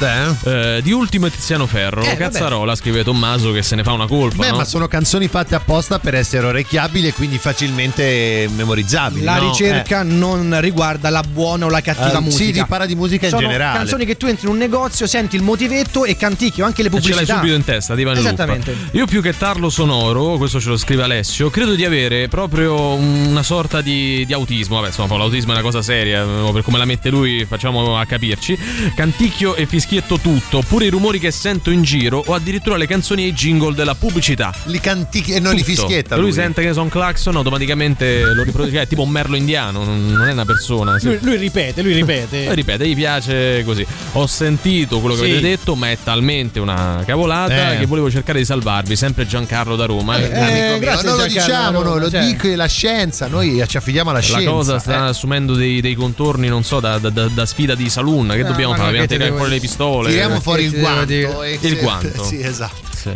[0.45, 2.03] Eh, di ultimo è Tiziano Ferro.
[2.03, 4.43] Eh, Cazzarola, scrive Tommaso che se ne fa una colpa.
[4.43, 4.57] Beh, no?
[4.59, 9.25] ma sono canzoni fatte apposta per essere orecchiabili e quindi facilmente memorizzabili.
[9.25, 9.42] La no?
[9.49, 10.05] Ricerca Eh.
[10.05, 12.63] non riguarda la buona o la cattiva Eh, sì, musica.
[12.63, 13.79] si parla di musica in Sono generale.
[13.79, 16.89] canzoni che tu entri in un negozio, senti il motivetto e canticchi o anche le
[16.89, 17.25] E ce pubblicità.
[17.33, 18.27] l'hai subito in testa, ti va in loop.
[18.29, 18.77] Esattamente.
[18.93, 23.43] Io più che tarlo sonoro, questo ce lo scrive Alessio, credo di avere proprio una
[23.43, 24.77] sorta di, di autismo.
[24.77, 27.99] Vabbè, insomma, poi l'autismo è una cosa seria, eh, per come la mette lui facciamo
[27.99, 28.59] a capirci.
[28.95, 33.25] Canticchio e fischietto tutto, oppure i rumori che sento in giro o addirittura le canzoni
[33.25, 34.53] e i jingle della pubblicità.
[34.65, 35.71] Li canticchi e non li Tutto.
[35.87, 36.15] fischietta.
[36.15, 36.35] E lui, lui.
[36.37, 38.81] sente che sono clacson, automaticamente lo riproduce.
[38.83, 40.99] È tipo un merlo indiano, non è una persona.
[40.99, 41.07] sì.
[41.07, 42.47] Lui, lui ripete, lui ripete.
[42.47, 43.87] E ripete, gli piace così.
[44.13, 45.31] Ho sentito quello che Sì.
[45.31, 47.79] avete detto, ma è talmente una cavolata Eh.
[47.79, 48.97] che volevo cercare di salvarvi.
[48.97, 50.17] Sempre Giancarlo da Roma.
[50.19, 52.25] Eh, amico mio, grazie, non lo diciamo noi, lo cioè.
[52.27, 54.51] dico la scienza, noi ci affidiamo alla La scienza.
[54.51, 55.09] cosa sta eh.
[55.09, 58.29] assumendo dei, dei contorni, non so, da, da- da- da sfida di saloon.
[58.29, 58.91] Che No, dobbiamo ma fare?
[58.99, 60.09] Dobbiamo ti tirare fuori le pistole.
[60.09, 61.13] Tiriamo fuori il guanto.
[61.13, 62.23] Il guanto.
[62.33, 62.91] Sì, esatto.
[63.03, 63.13] Sì.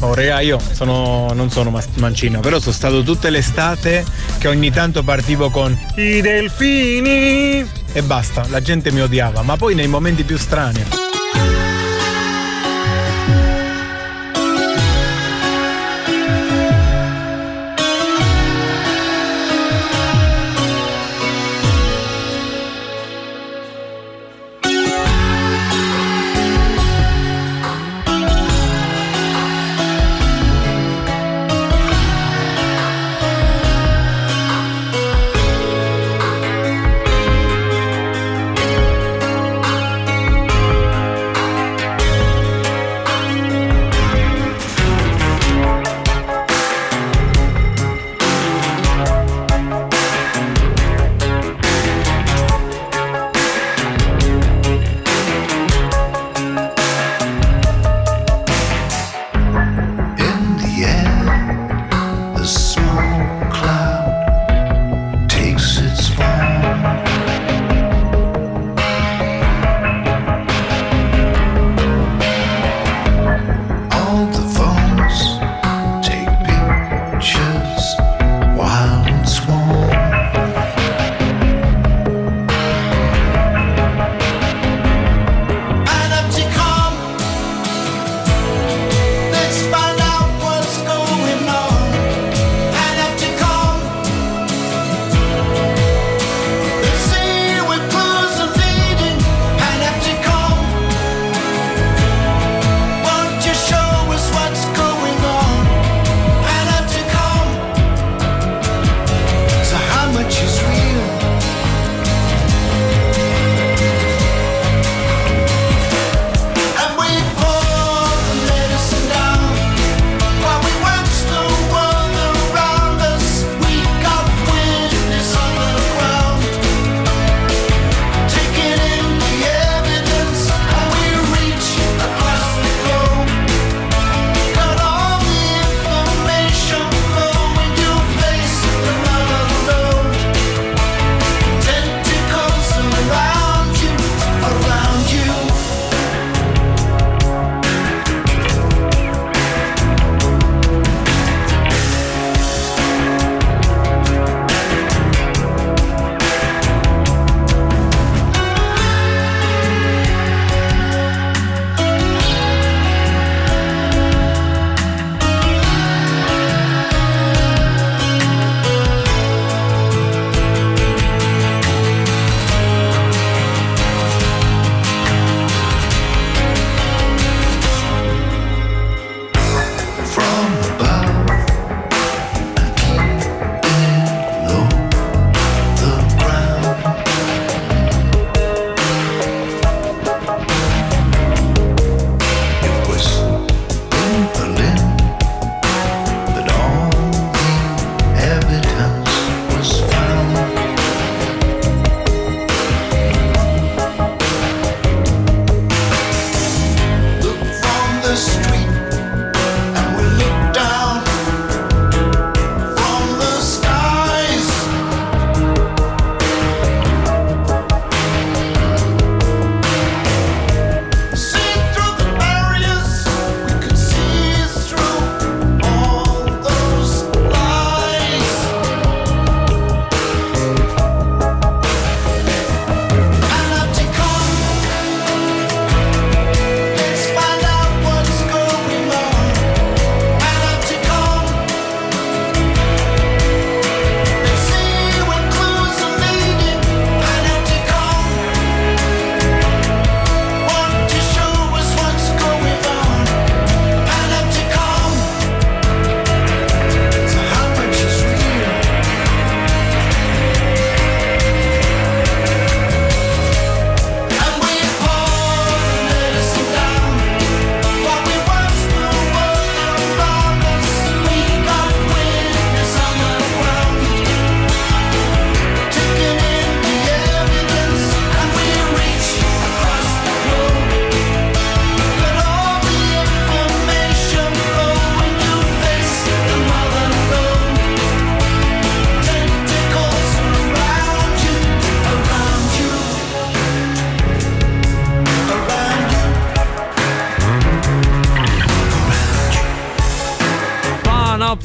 [0.00, 4.04] Oh raga io sono, non sono mancino però sono stato tutte l'estate
[4.38, 9.76] che ogni tanto partivo con i delfini e basta, la gente mi odiava ma poi
[9.76, 11.09] nei momenti più strani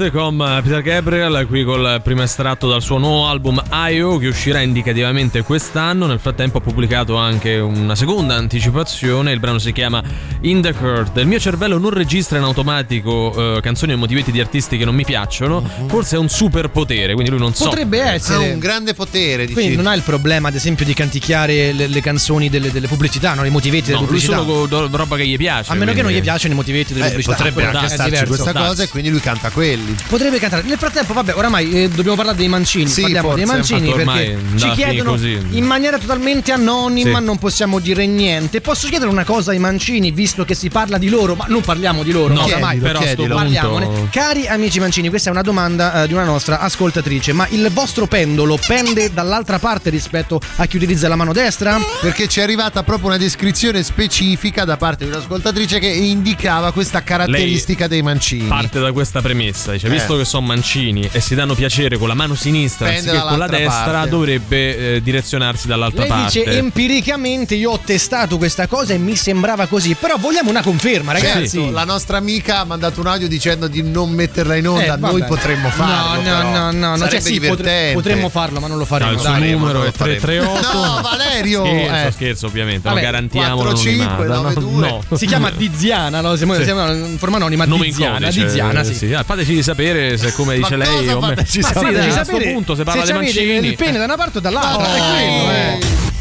[0.06, 4.18] Panopticon, eh, Peter Gabriel, qui col primo estratto dal suo nuovo album I.O.
[4.18, 6.06] che uscirà indicativamente quest'anno.
[6.06, 10.04] Nel frattempo ha pubblicato anche una seconda anticipazione, il brano si chiama
[10.46, 11.18] In the Court.
[11.18, 14.94] Il mio cervello non registra in automatico eh, canzoni e motivetti di artisti che non
[14.94, 17.64] mi piacciono, forse è un superpotere, quindi lui non so.
[17.66, 18.52] Potrebbe Ha essere.
[18.52, 19.54] un grande potere, dici.
[19.54, 23.34] Quindi non ha il problema, ad esempio, di canticchiare le, le canzoni delle, delle pubblicità,
[23.34, 23.44] no?
[23.44, 24.38] I motivetti delle No, lui pubblicità.
[24.38, 25.72] solo con do- roba che gli piace.
[25.72, 27.36] A meno che non gli piacciono i motivetti delle Eh, pubblicità.
[27.38, 28.68] potrebbe quello anche starci questa Dazzi.
[28.68, 29.96] cosa e quindi lui canta quelli.
[30.08, 30.62] Potrebbe cantare.
[30.68, 32.88] Nel frattempo, vabbè, oramai eh, dobbiamo parlare dei mancini.
[32.88, 35.40] Sì, Parliamo forse, dei mancini perché ci chiedono così.
[35.52, 37.26] in maniera totalmente anonima, Sì.
[37.26, 38.62] non possiamo dire niente.
[38.62, 42.04] Posso chiedere una cosa ai mancini, visto che si parla di loro, ma non parliamo
[42.04, 42.80] di loro, No, oramai.
[42.80, 43.22] però chiedilo.
[43.22, 44.08] punto- Parliamone.
[44.12, 47.32] Cari amici mancini, questa è una domanda eh, di una nostra ascoltatrice.
[47.34, 51.80] Ma il vostro pendolo pende dall'altra parte rispetto a chi utilizza la mano destra?
[52.02, 57.04] Perché ci è arrivata proprio una descrizione specifica da parte di un'ascoltatrice che indicava questa
[57.04, 58.48] caratteristica dei mancini.
[58.48, 59.90] Parte da questa premessa, dice, Eh.
[59.92, 63.38] visto che sono mancini e si danno piacere con la mano sinistra Pende anziché con
[63.38, 64.10] la destra, parte.
[64.10, 66.40] dovrebbe eh, direzionarsi dall'altra Lei parte.
[66.40, 66.58] dice
[66.90, 71.58] empiricamente io ho testato questa cosa e mi sembrava così, però vogliamo una conferma, ragazzi.
[71.60, 74.98] Certo, la nostra amica ha mandato un audio dicendo di non metterla in onda, Eh,
[74.98, 75.94] noi potremmo farlo.
[75.96, 76.42] No, no, però.
[76.52, 77.08] no, no, no.
[77.10, 79.12] Cioè, sì, potre- potremmo farlo, ma non lo No, faremo.
[79.12, 79.52] il suo dai.
[79.52, 80.20] numero è lo faremo.
[80.20, 80.78] 338.
[80.78, 81.66] No, Valerio!
[81.66, 82.12] Scherzo, Eh.
[82.12, 82.88] scherzo, ovviamente.
[82.88, 84.60] Vabbè, lo garantiamo 45, l'anonimato.
[84.62, 84.90] 92.
[85.10, 85.18] No.
[85.18, 86.36] Si chiama Diziana, no?
[86.36, 86.64] Siamo, Sì.
[86.64, 87.66] siamo in forma anonima.
[87.66, 89.14] Nome in Diziana, codice, Diziana, eh, sì.
[89.14, 91.94] Ah, fateci sapere se come Ma dice lei cosa o me- fateci Ma sì, sapere?
[91.96, 94.88] Fateci a questo punto se parla c'avete mancini il pene da una parte o dall'altra.
[94.88, 94.96] Oh.
[94.96, 96.14] è quello, eh.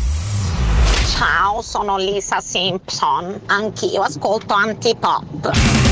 [1.17, 3.41] Ciao, sono Lisa Simpson.
[3.47, 5.84] Anch'io ascolto antipop.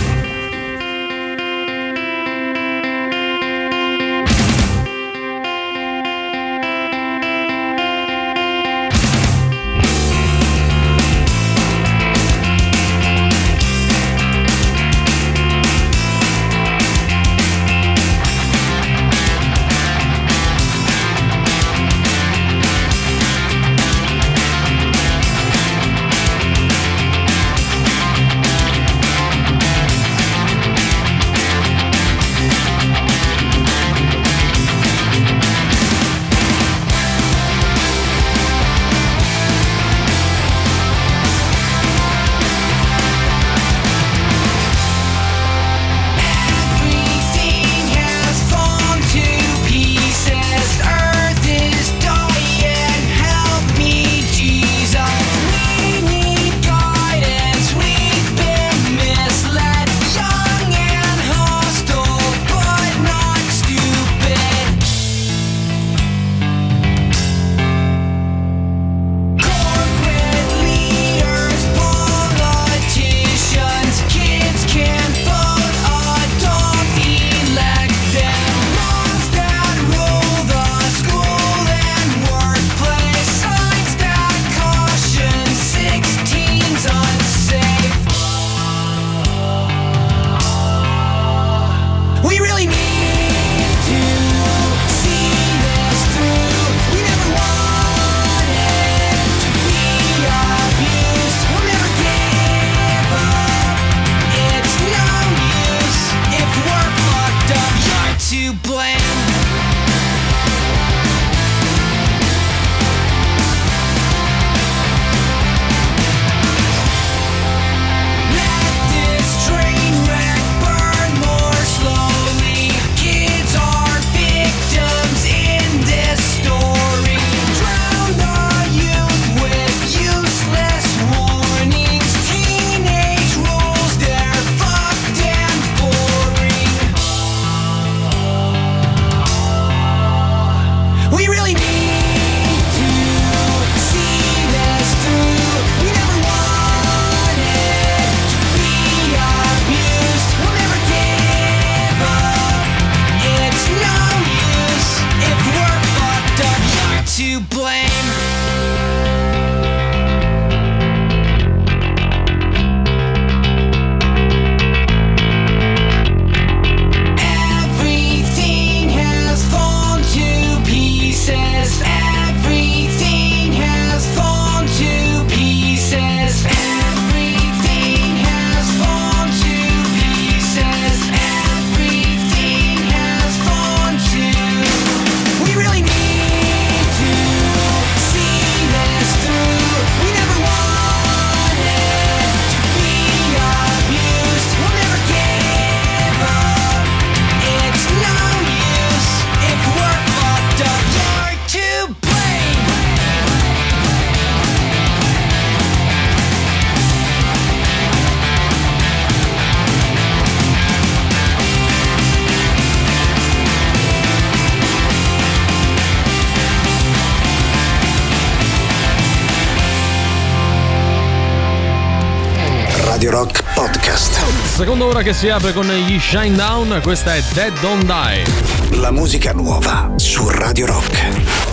[224.73, 228.79] Seconda ora che si apre con gli Shine Down, questa è Dead Don't Die.
[228.81, 231.52] La musica nuova su Radio Rock.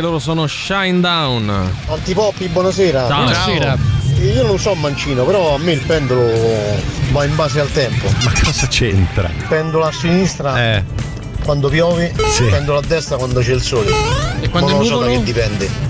[0.00, 1.72] loro sono Shine Down.
[1.86, 3.06] Antipoppi, buonasera.
[3.06, 3.22] Ciao.
[3.22, 3.78] Buonasera.
[4.20, 6.30] Io non so mancino, però a me il pendolo
[7.12, 8.08] va in base al tempo.
[8.24, 9.30] Ma cosa c'entra?
[9.48, 10.84] Pendolo a sinistra eh.
[11.44, 12.44] quando piove, sì.
[12.44, 13.90] pendolo a destra quando c'è il sole.
[14.40, 15.87] E quando Ma non so da che dipende.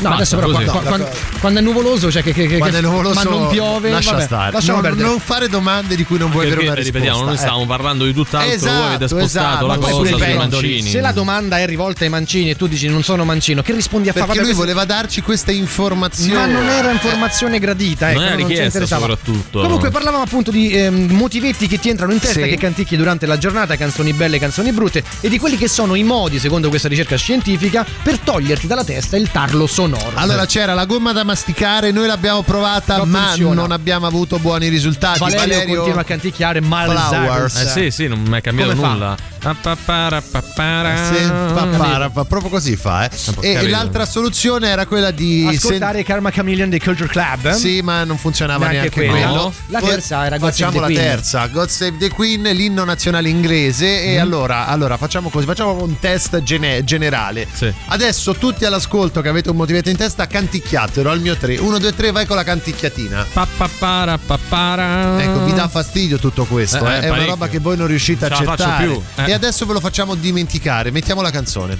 [0.00, 0.64] No, adesso però così.
[0.64, 1.08] qua- qua- quando,
[1.40, 4.22] quando è nuvoloso, cioè che, che- che- Quando è nuvoloso, ma non piove, lascia vabbè,
[4.24, 4.52] stare.
[4.52, 5.08] lasciamo non, perdere.
[5.08, 6.98] non fare domande di cui non vuoi avere una risposta.
[6.98, 7.38] ripetiamo, noi eh.
[7.38, 9.66] stavamo parlando di tutt'altro, Esatto, voi avete spostato esatto.
[9.66, 10.82] la cosa sui mancini.
[10.90, 14.08] Se la domanda è rivolta ai mancini e tu dici non sono mancino, che rispondi
[14.08, 14.26] a fare?
[14.26, 16.34] Perché lui voleva darci questa informazione.
[16.34, 19.00] Ma non era informazione gradita, ecco, Non era ci richiesta, interessava.
[19.02, 19.60] soprattutto.
[19.60, 22.48] Comunque parlavamo appunto di ehm, motivetti che ti entrano in testa, Sì.
[22.48, 26.02] che canticchi durante la giornata, canzoni belle, canzoni brutte, e di quelli che sono i
[26.04, 29.87] modi, secondo questa ricerca scientifica, per toglierti dalla testa il tarlo sonoro.
[30.14, 33.54] Allora c'era la gomma da masticare, noi l'abbiamo provata, Non ma funziona.
[33.60, 35.18] non abbiamo avuto buoni risultati.
[35.20, 36.60] Valerio, continua a canticchiare.
[36.60, 37.56] Cyrus.
[37.56, 39.16] Eh sì, sì, non mi è cambiato Come nulla.
[39.38, 40.96] Pa, pa, para, pa, para.
[41.12, 43.04] Sì, papara, pa- proprio così fa.
[43.04, 43.10] eh.
[43.40, 43.70] E, carino.
[43.70, 47.50] l'altra soluzione era quella di Ascoltare Karma Chameleon dei Culture Club.
[47.52, 49.32] Sì, ma non funzionava Neanche neanche, quello.
[49.32, 49.52] quello.
[49.68, 51.08] La terza era God Facciamo Save la the Queen.
[51.08, 54.02] terza, God Save the Queen, l'inno nazionale inglese.
[54.02, 54.20] E Mm.
[54.20, 57.46] allora, allora facciamo così: facciamo un test gene- generale.
[57.52, 57.72] Sì.
[57.86, 61.58] Adesso tutti all'ascolto che avete un motivetto in testa, canticchiatelo al mio 3.
[61.58, 63.26] 1, 2, 3, vai con la canticchiatina.
[63.32, 65.20] Pa, pa, para, pa, para.
[65.22, 67.86] Ecco, vi dà fastidio tutto questo, Eh, eh, eh, è una roba che voi non
[67.86, 68.84] riuscite a accettare.
[68.86, 69.30] più, eh.
[69.30, 70.90] E adesso ve lo facciamo dimenticare.
[70.90, 71.78] Mettiamo la canzone.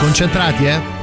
[0.00, 0.97] Concentrati, eh?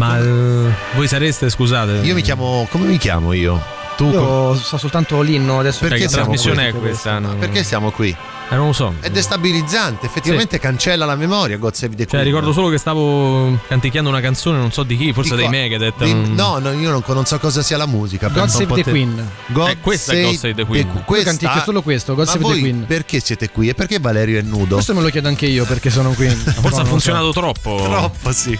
[0.00, 2.00] Ma eh, Voi sareste, scusate.
[2.04, 2.66] Io mi chiamo.
[2.70, 3.60] Come mi chiamo io?
[3.98, 5.80] Tu Io so soltanto l'inno adesso.
[5.80, 6.78] Perché che siamo trasmissione qui?
[6.78, 7.18] è questa?
[7.18, 7.34] No?
[7.36, 8.08] Perché siamo qui?
[8.52, 8.94] Eh, non lo so.
[8.98, 11.58] È destabilizzante, effettivamente cancella la memoria.
[11.58, 12.24] God Save the Cioè, Queen.
[12.24, 16.02] ricordo solo che stavo canticchiando una canzone, non so di chi, forse Di dei Megadeth.
[16.02, 18.26] di- no, no, io non, non so cosa sia la musica.
[18.28, 19.30] God penso un Save po' the te- Queen.
[19.48, 21.02] God Eh, questa è God Save the Queen.
[21.04, 22.86] Questa- Io canticchio solo questo, God Ma Save the voi Queen.
[22.86, 23.68] Perché siete qui?
[23.68, 24.74] E perché Valerio è nudo?
[24.76, 26.26] Questo me lo chiedo anche io perché sono qui.
[26.32, 27.76] Forse ha funzionato troppo.
[27.84, 28.58] Troppo, sì.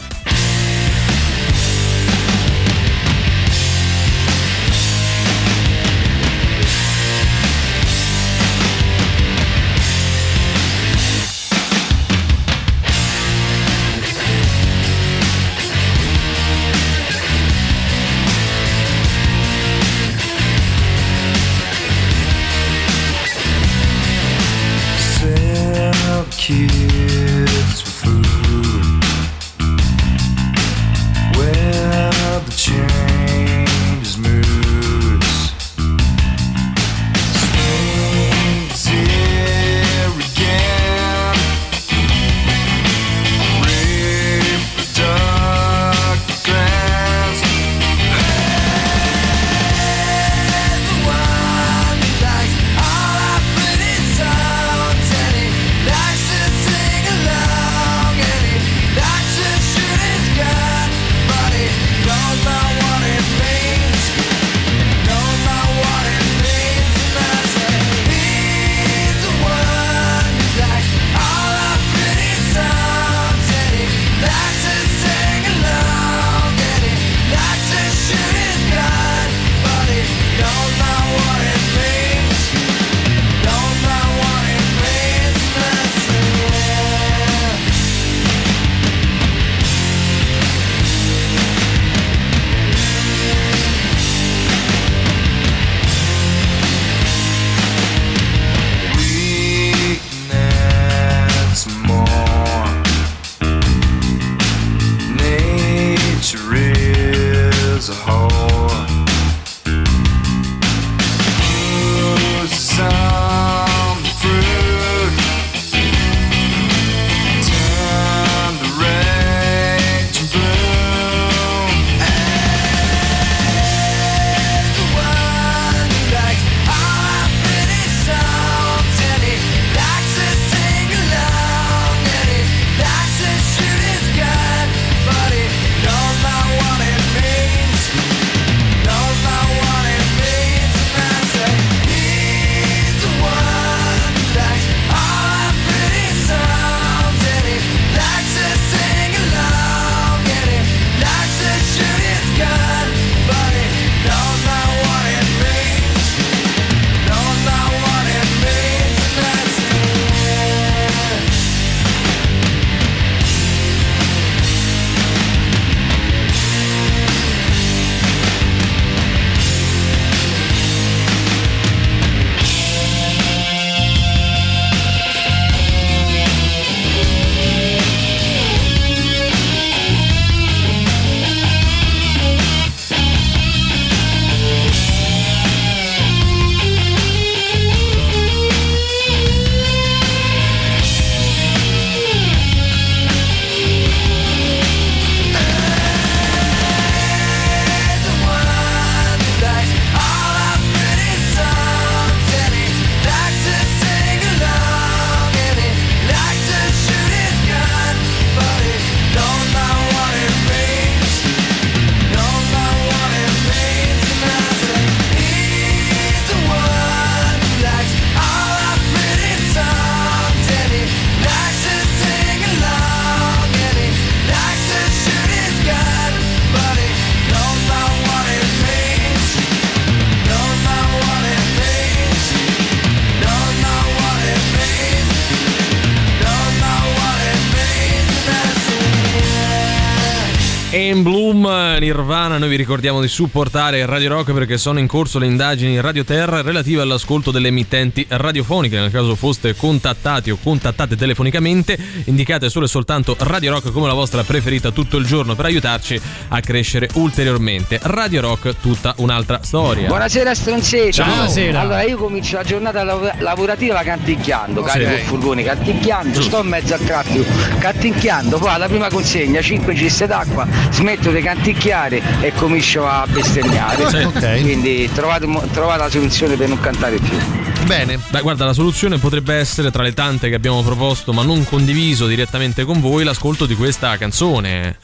[242.11, 246.03] Nirvana noi vi ricordiamo di supportare Radio Rock perché sono in corso le indagini Radio
[246.03, 248.81] Terra relative all'ascolto delle emittenti radiofoniche.
[248.81, 253.93] Nel caso foste contattati o contattate telefonicamente, indicate solo e soltanto Radio Rock come la
[253.93, 256.01] vostra preferita tutto il giorno per aiutarci
[256.31, 257.79] a crescere ulteriormente.
[257.81, 259.87] Radio Rock tutta un'altra storia.
[259.87, 260.91] Buonasera stronzetta.
[260.91, 261.07] Ciao.
[261.07, 261.61] Buonasera.
[261.61, 266.75] Allora io comincio la giornata lav- lavorativa canticchiando, carico il furgone canticchiando, sto in mezzo
[266.75, 267.25] al traffico
[267.61, 273.89] canticchiando, poi alla prima consegna 5 ceste d'acqua, smetto di canticchiare e comincio a bestemmiare.
[273.89, 273.97] Sì.
[273.97, 274.41] Ok.
[274.41, 277.17] Quindi trovate, trovate la soluzione per non cantare più.
[277.65, 277.99] Bene.
[278.09, 282.07] Beh, guarda, la soluzione potrebbe essere tra le tante che abbiamo proposto, ma non condiviso
[282.07, 284.77] direttamente con voi, l'ascolto di questa canzone.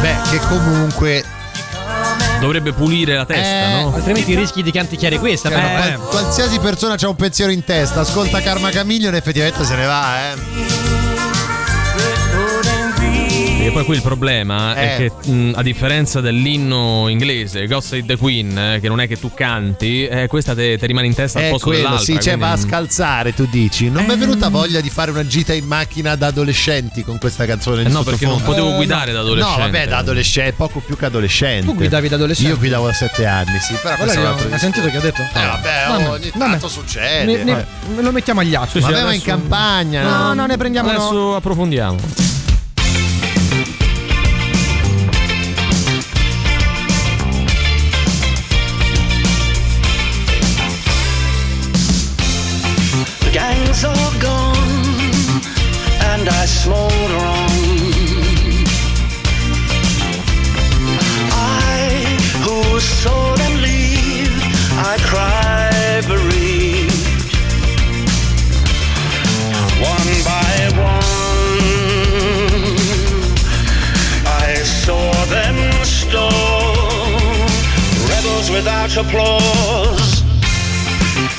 [0.00, 1.24] Beh, che comunque
[2.40, 3.94] Dovrebbe pulire la testa, Eh, no?
[3.94, 5.50] Altrimenti rischi di canticchiare questa.
[5.50, 5.96] Cioè, però, qual- eh.
[5.96, 10.30] qualsiasi persona ha un pensiero in testa, ascolta Karma Chameleon e effettivamente se ne va,
[10.30, 11.07] eh.
[13.68, 15.12] Perché poi qui il problema è Eh.
[15.24, 19.18] che mh, a differenza dell'inno inglese, God Save the Queen, eh, che non è che
[19.18, 22.04] tu canti, eh, questa te, te rimane in testa al È posto quello, dell'altra.
[22.04, 23.90] sì, cioè quindi- va a scalzare, tu dici.
[23.90, 27.44] Non mi è venuta voglia di fare una gita in macchina da adolescenti con questa
[27.44, 27.82] canzone.
[27.84, 29.58] Eh no, perché non potevo guidare da adolescente.
[29.58, 31.66] No, vabbè, da adolescente, poco più che adolescente.
[31.66, 32.52] Tu guidavi da adolescente?
[32.52, 35.20] Io guidavo a sette anni, sì, però questo è un hai sentito che ha detto?
[35.22, 36.50] Eh, vabbè, Vabbè, ogni vabbè.
[36.50, 37.24] tanto succede.
[37.24, 37.52] Ne- ne-
[37.86, 38.02] vabbè.
[38.02, 38.78] lo mettiamo agli atti.
[38.80, 40.02] Sì, sì, Vabbè, ma in campagna.
[40.02, 41.36] No, no, ne prendiamo Adesso no.
[41.36, 42.27] approfondiamo.
[78.98, 80.22] Applause.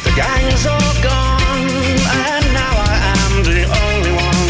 [0.06, 1.70] The gang's all gone,
[2.24, 4.50] and now I am the only one.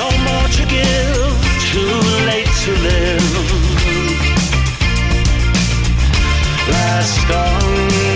[0.00, 1.34] No more to give,
[1.70, 1.94] too
[2.30, 3.32] late to live.
[6.68, 8.11] Last on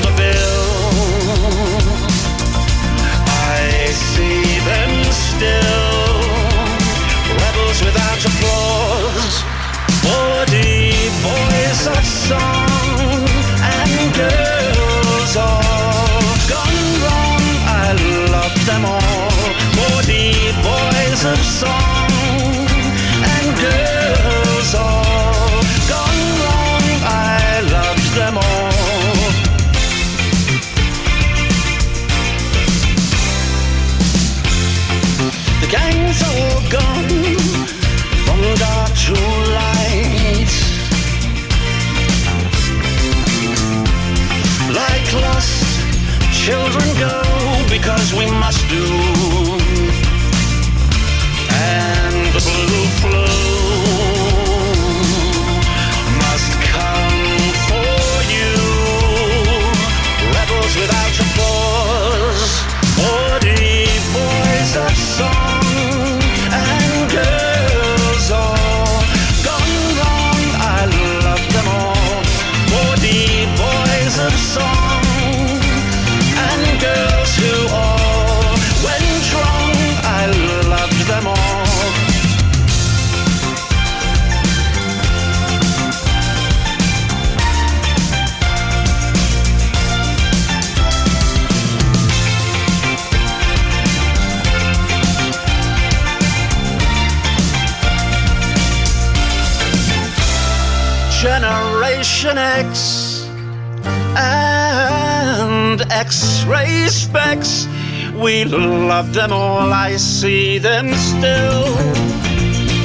[106.07, 107.67] X-ray specs.
[108.15, 109.73] We love them all.
[109.73, 111.67] I see them still.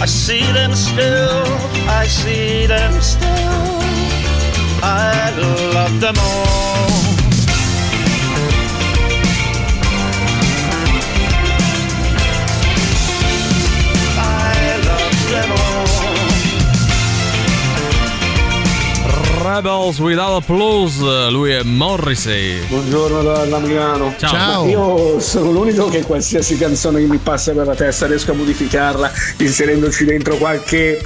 [0.02, 1.44] I see them still.
[1.88, 3.62] I see them still.
[4.82, 5.30] I
[5.76, 6.51] love them all.
[19.56, 22.66] Rebels Without Applause, lui è Morrissey.
[22.68, 24.14] Buongiorno da Milano.
[24.18, 24.66] Ciao.
[24.66, 29.12] Io sono l'unico che qualsiasi canzone che mi passa per la testa riesco a modificarla
[29.40, 31.04] inserendoci dentro qualche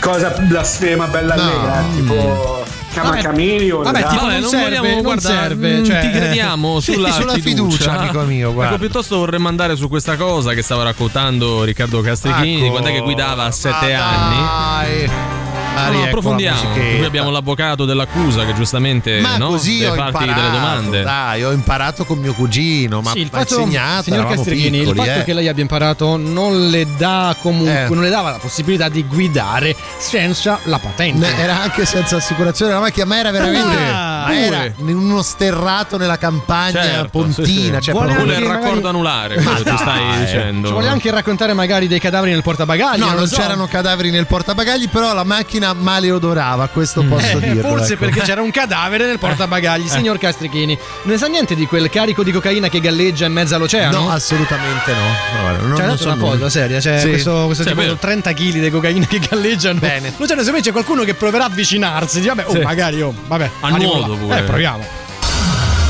[0.00, 1.42] cosa blasfema bella No.
[1.42, 2.64] allegra, tipo
[2.94, 3.22] Cama Vabbè.
[3.22, 3.82] Chameleon.
[3.82, 4.08] Vabbè, dai.
[4.10, 7.98] tipo, Vabbè, non serve, vogliamo non guardare, serve, mm, cioè- ti crediamo sulla, sulla fiducia,
[7.98, 8.74] amico mio, guarda.
[8.74, 12.70] Ecco, piuttosto vorremmo andare su questa cosa che stava raccontando Riccardo Castrichini, Ecco.
[12.70, 15.06] quando è che guidava a sette Ma anni.
[15.08, 15.35] dai.
[15.76, 16.70] No, Mari, no, ecco approfondiamo.
[16.72, 21.02] Qui abbiamo l'avvocato dell'accusa che giustamente Ma no, così deve farti imparato, delle domande.
[21.02, 24.82] dai, ho imparato con mio cugino, ma Sì, il fatto, insegnato, signor eravamo Castrichini, il
[24.88, 25.24] piccoli, fatto eh.
[25.24, 27.88] che lei abbia imparato non le dà comunque, Eh.
[27.88, 31.18] non le dava la possibilità di guidare senza la patente.
[31.18, 34.32] Ne- Era anche senza assicurazione, la macchina ma era veramente Ah.
[34.32, 37.46] Era in uno sterrato nella campagna Certo, pontina.
[37.46, 37.80] sì, sì.
[37.80, 40.66] Cioè, Vuole Vuole proprio- il raccordo magari- anulare, quello che tu stai dicendo.
[40.68, 42.98] Ci vuole anche raccontare magari dei cadaveri nel portabagagli.
[43.00, 43.36] No, lo non so.
[43.36, 47.68] c'erano cadaveri nel portabagagli, però la macchina male odorava, questo posso Eh, dirlo.
[47.68, 48.04] forse ecco.
[48.04, 50.76] perché c'era un cadavere nel portabagagli, signor Castrichini.
[51.02, 54.00] Ne sa niente di quel carico di cocaina che galleggia in mezzo all'oceano?
[54.00, 55.40] No, assolutamente no.
[55.40, 56.30] Guarda, non, C'è non so una nulla.
[56.32, 57.08] cosa seria, c'è Sì.
[57.08, 57.96] questo, questo Sì, tipo vero.
[57.96, 59.78] 30 kg di cocaina che galleggiano.
[59.78, 60.08] Bene.
[60.16, 62.20] L'oceano, secondo me c'è qualcuno che proverà a avvicinarsi.
[62.20, 62.58] Dice, vabbè, oh, Sì.
[62.60, 63.50] magari, oh, vabbè.
[63.60, 64.38] A nuoto pure.
[64.38, 64.84] Eh, proviamo.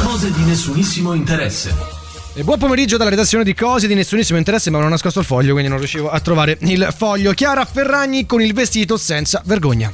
[0.03, 1.75] Cose di nessunissimo interesse.
[2.39, 5.25] E buon pomeriggio dalla redazione di Cose di nessunissimo interesse, ma non ho nascosto il
[5.25, 7.33] foglio, quindi non riuscivo a trovare il foglio.
[7.33, 9.91] Chiara Ferragni con il vestito senza vergogna.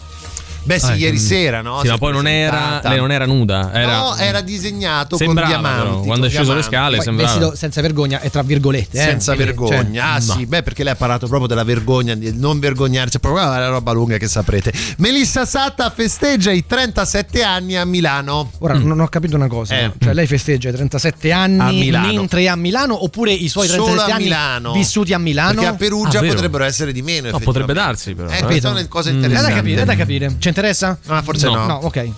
[0.65, 1.21] Beh, sì, Ah, ieri mm.
[1.21, 1.81] sera, no?
[1.83, 3.71] Sì, ma è poi non era, lei non era nuda.
[3.73, 5.83] Era, No, era disegnato Sembrava, con diamanti.
[5.83, 6.69] però, con quando è sceso le diamanti.
[6.77, 7.33] scale Poi sembrava.
[7.33, 8.99] vestito senza vergogna è tra virgolette.
[8.99, 12.15] eh, Senza quindi, vergogna, cioè, ah sì, beh, perché lei ha parlato proprio della vergogna,
[12.15, 14.73] di non vergognarsi, proprio la roba lunga che saprete.
[14.99, 18.51] Melissa Satta festeggia i 37 anni a Milano.
[18.59, 19.93] Ora non ho capito una cosa, Eh.
[20.01, 22.13] cioè lei festeggia i 37 anni A Milano.
[22.13, 24.73] mentre è a Milano oppure i suoi Solo 37 a anni Milano.
[24.73, 25.53] vissuti a Milano?
[25.55, 27.31] Perché a Perugia Ah, potrebbero essere di meno.
[27.31, 28.29] No, potrebbe darsi, però.
[28.29, 29.55] Eh, questa è una cosa È da interessante.
[29.55, 30.35] capire, è da capire.
[30.39, 30.99] Ci interessa?
[31.09, 31.67] Ah, forse no.
[31.67, 32.13] No, ok.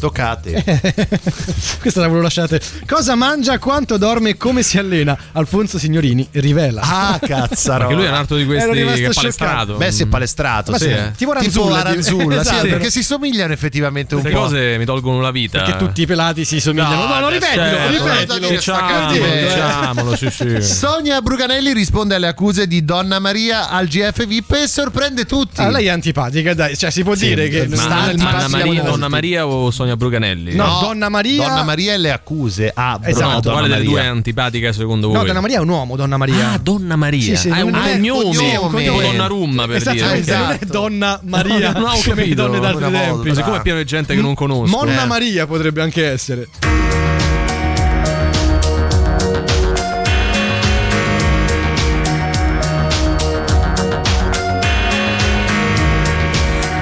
[0.00, 0.62] Toccate.
[1.80, 2.60] Questa la volevo lasciare.
[2.86, 5.16] Cosa mangia, quanto dorme e come si allena?
[5.32, 6.80] Alfonso Signorini rivela.
[6.82, 7.86] Ah, cazzarola.
[7.86, 9.74] Perché lui è un altro di questi che è palestrato.
[9.76, 10.84] Beh, si è palestrato, Ma sì.
[10.84, 11.10] sì, eh.
[11.16, 12.66] tipo Tipo Aranzulla, Aranzulla, sì, esatto.
[12.68, 14.44] perché si somigliano effettivamente un Queste po'.
[14.46, 15.62] cose mi tolgono la vita.
[15.62, 16.94] Perché tutti i pelati si somigliano.
[16.94, 17.46] No, No, no, adesso-
[17.88, 19.46] ripetilo, certo, ripetilo.
[19.46, 20.62] Diciamolo, sì, sì.
[20.62, 25.60] Sonia Bruganelli risponde alle accuse di Donna Maria al GF VIP e sorprende tutti.
[25.60, 26.76] Ah, lei è antipatica, dai.
[26.76, 28.48] Cioè, si può Sì, dire che ma- non Ma antipatica.
[28.48, 28.82] Maria.
[28.82, 30.54] Donna Maria o Sonia Bruganelli?
[30.54, 31.46] No, Donna Maria.
[31.48, 32.70] Donna Maria e le accuse.
[32.74, 33.18] Ah, Esatto.
[33.26, 35.16] bravo, Donna Quale delle due è antipatica secondo voi?
[35.16, 36.52] No, Donna Maria è un uomo, Donna Maria.
[36.52, 37.20] Ah, Donna Maria.
[37.22, 38.22] Sì, sì, Ah, è un cognome.
[38.34, 38.82] cognome.
[38.82, 40.18] Tipo Donnarumma per esatto, dire.
[40.20, 40.26] ok.
[40.28, 41.72] non è Donna Maria.
[41.72, 42.34] No, no, ho capito.
[42.42, 43.34] donne d'altri Una tempi.
[43.34, 44.76] siccome è pieno di gente che non conosco.
[44.76, 45.06] Monna Eh.
[45.06, 46.48] Maria potrebbe anche essere.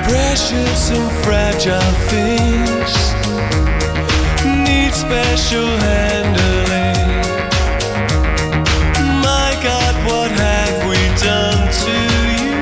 [0.09, 2.56] Precious and fragile things need
[5.07, 7.07] special handling.
[9.23, 11.97] My God, what have we done to
[12.35, 12.55] you?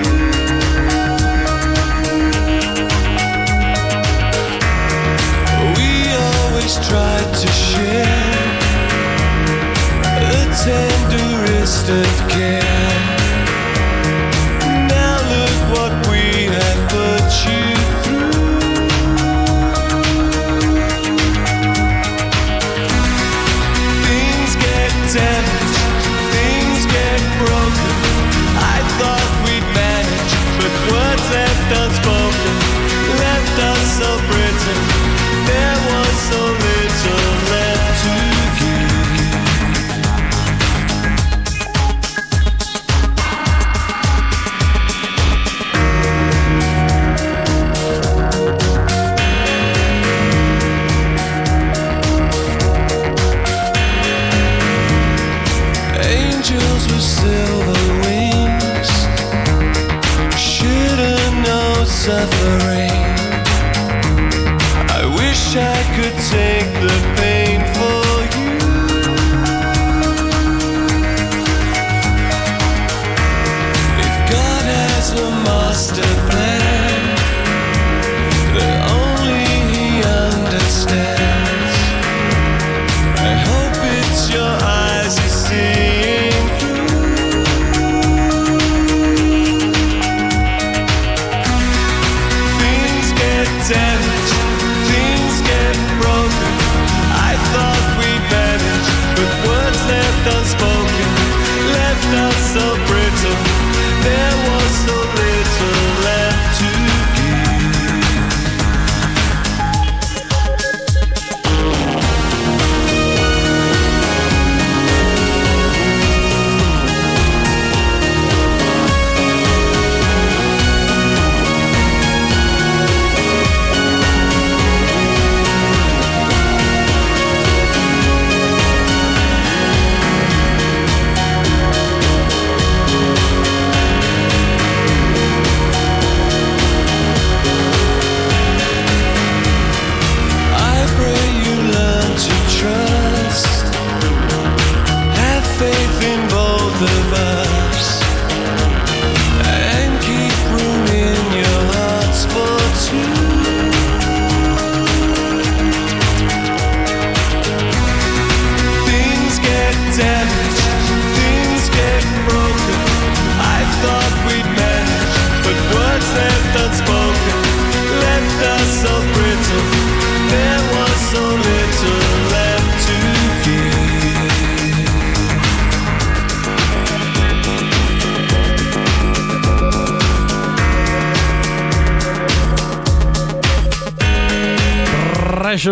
[5.78, 5.90] We
[6.26, 8.34] always tried to share
[10.20, 12.73] the tenderest of care.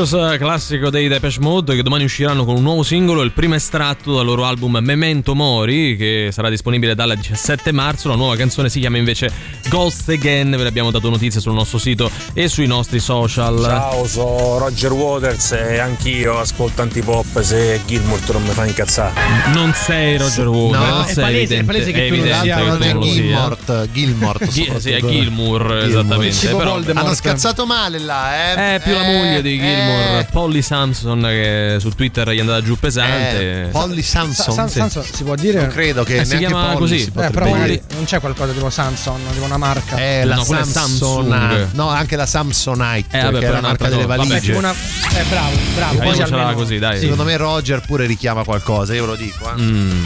[0.02, 4.16] Eh, classico dei Depeche Mode, che domani usciranno con un nuovo singolo, il primo estratto
[4.16, 8.08] dal loro album Memento Mori, che sarà disponibile dal 17 marzo.
[8.08, 9.30] La nuova canzone si chiama invece
[9.68, 13.60] Ghost Again, ve ne abbiamo dato notizie sul nostro sito e sui nostri social.
[13.62, 19.12] Ciao, sono Roger Waters e anch'io ascolto antipop se Gilmour non mi fa incazzare.
[19.54, 22.68] Non sei Roger Waters, è palese- è palese che tu non evidente sia che tu
[22.68, 23.56] Non è non lo sia.
[23.92, 25.00] Gilmort, Gilmort Gi- sì, è.
[25.00, 26.46] Gilmour, esattamente.
[26.48, 27.06] Però- Voldemort.
[27.06, 28.74] Hanno scazzato male là, eh.
[28.76, 30.26] È più la moglie di Gilmour, eh.
[30.30, 33.62] Polly Samson, che su Twitter gli è andata giù pesante.
[33.64, 34.54] Eh, Polly Samson.
[34.54, 34.78] Sa- sì.
[34.78, 35.60] Samson si può dire?
[35.60, 36.98] Non credo che Eh, si chiama Polly così.
[37.00, 37.50] si Eh, Eh, però dire.
[37.58, 39.96] magari non c'è qualcosa tipo Samson, tipo una marca.
[39.96, 40.44] Eh, la No.
[40.44, 41.68] Samsung.
[41.72, 44.06] No, anche la Samsonite, Eh, vabbè, che è poi la marca delle.
[44.06, 44.54] Vabbè, valigie.
[44.54, 44.72] Una...
[44.72, 45.94] Eh, bravo, bravo.
[45.96, 46.98] così Facciamocela almeno- così, dai.
[47.00, 49.50] Secondo me Roger pure richiama qualcosa, io ve lo dico.
[49.50, 49.60] eh.
[49.60, 50.04] Mm.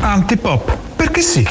[0.00, 1.46] Antipop, perché sì?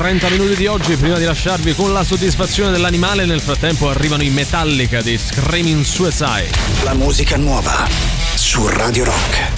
[0.00, 4.30] 30 minuti di oggi, prima di lasciarvi con la soddisfazione dell'animale, nel frattempo arrivano i
[4.30, 6.48] Metallica di Screaming Suicide.
[6.84, 7.86] La musica nuova
[8.34, 9.49] su Radio Rock.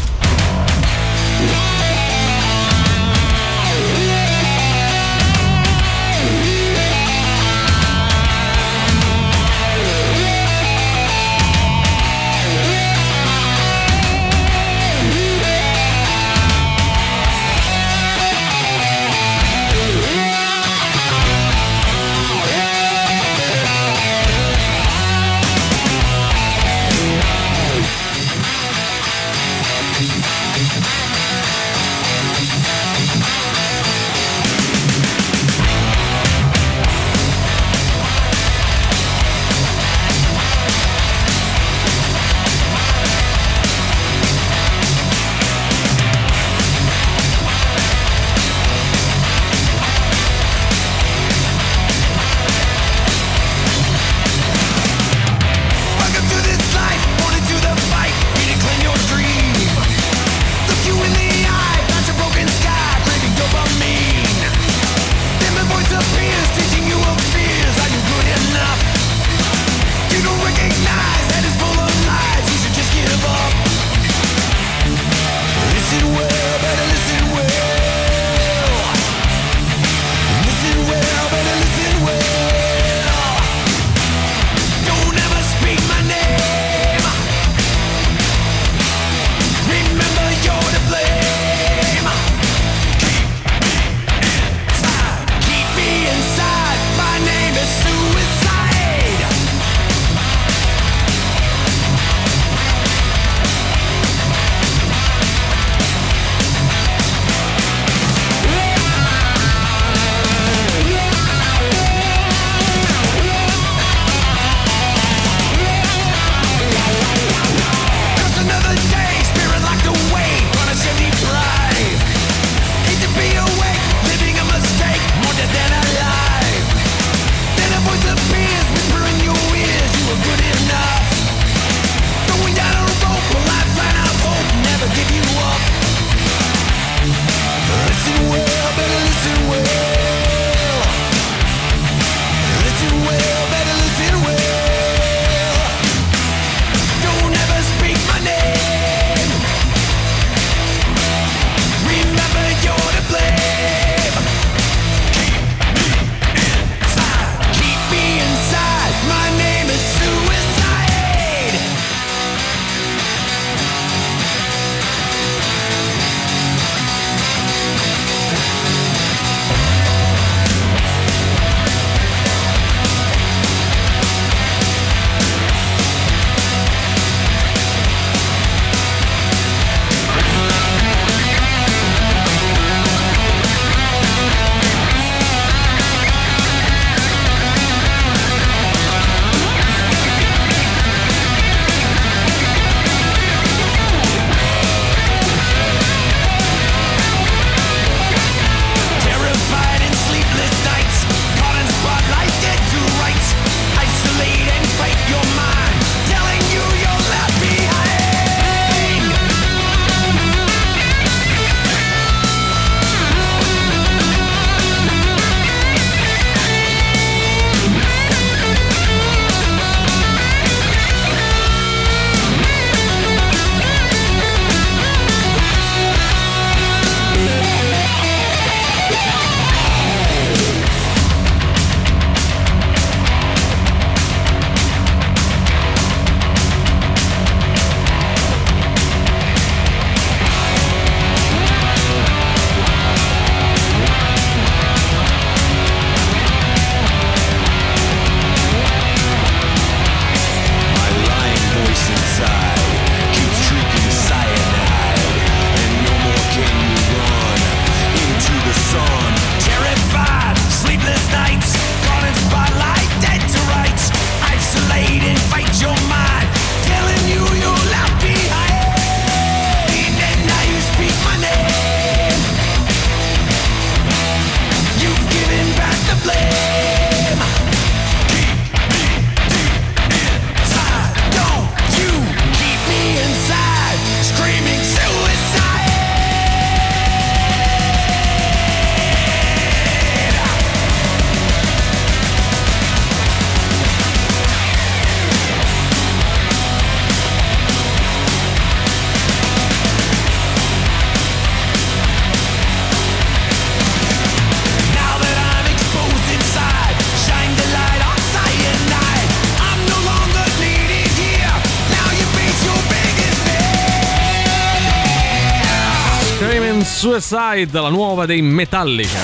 [316.82, 318.98] Suicide, la nuova dei Metallica.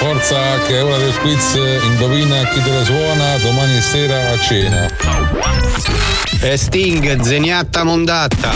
[0.00, 1.54] Forza che è ora del quiz,
[1.84, 4.88] indovina chi te lo suona domani sera a cena.
[6.40, 8.50] E Sting, zeniatta mondatta.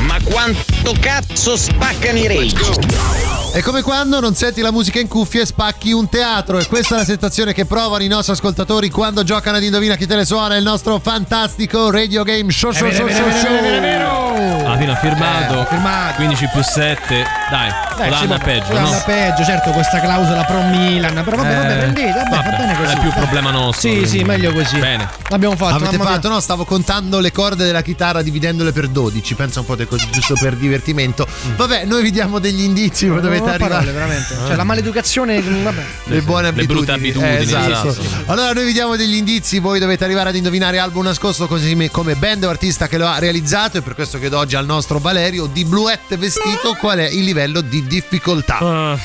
[0.00, 3.20] Ma quanto cazzo spaccano i rage?
[3.52, 6.58] È come quando non senti la musica in cuffia e spacchi un teatro.
[6.58, 10.06] E questa è la sensazione che provano i nostri ascoltatori quando giocano ad Indovina chi
[10.06, 10.56] te le suona.
[10.56, 13.56] Il nostro fantastico radio game show show show show show.
[13.56, 16.14] Alla ha firmato, Eh, firmato.
[16.16, 17.24] 15 più 7.
[17.50, 19.02] Dai, Dai, la sì, andà ma- peggio, poteva no?
[19.04, 21.22] peggio, certo, questa clausola pro Milan.
[21.24, 22.94] Però vabbè, vabbè, Eh, prendete, vabbè, va vabbè, bene così.
[22.94, 23.90] è più problema nostro.
[23.90, 24.78] Sì, sì, meglio così.
[24.78, 25.08] Bene.
[25.28, 25.74] L'abbiamo fatto.
[25.76, 26.12] Avete mamma mia.
[26.14, 26.28] fatto?
[26.28, 29.34] No, stavo contando le corde della chitarra dividendole per 12.
[29.34, 31.26] Pensa un po' di così, giusto per divertimento.
[31.56, 33.72] Vabbè, noi vi diamo degli indizi, voi dovete Non arrivare.
[33.74, 34.34] parole, veramente.
[34.46, 35.82] Cioè, la maleducazione, vabbè.
[36.04, 36.74] Le buone Le abitudini.
[36.74, 37.88] brutte abitudini, Eh, esatto.
[37.88, 38.06] esatto.
[38.32, 41.90] Allora noi vi diamo degli indizi, voi dovete arrivare ad indovinare album nascosto così me-
[41.90, 44.71] come band o artista che lo ha realizzato e per questo chiedo oggi al nostro
[44.98, 48.58] Valerio di bluette vestito qual è il livello di difficoltà.
[48.58, 48.98] Ah,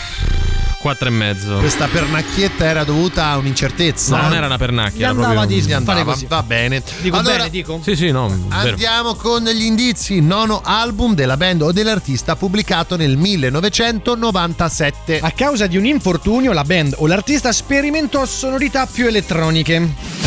[0.80, 1.58] Quattro e mezzo.
[1.58, 4.16] Questa pernacchietta era dovuta a un'incertezza.
[4.16, 4.98] No, non era una pernacchia.
[4.98, 5.66] Gli era andava proprio...
[5.66, 6.26] di andava, così.
[6.28, 6.84] va bene.
[7.02, 7.80] Dico Allora- bene, dico.
[7.84, 8.28] Sì, sì, no.
[8.28, 8.70] vero.
[8.70, 10.22] Andiamo con gli indizi.
[10.22, 15.20] Nono album della band o dell'artista pubblicato nel 1997.
[15.20, 20.27] A causa di un infortunio, la band o l'artista sperimentò sonorità più elettroniche.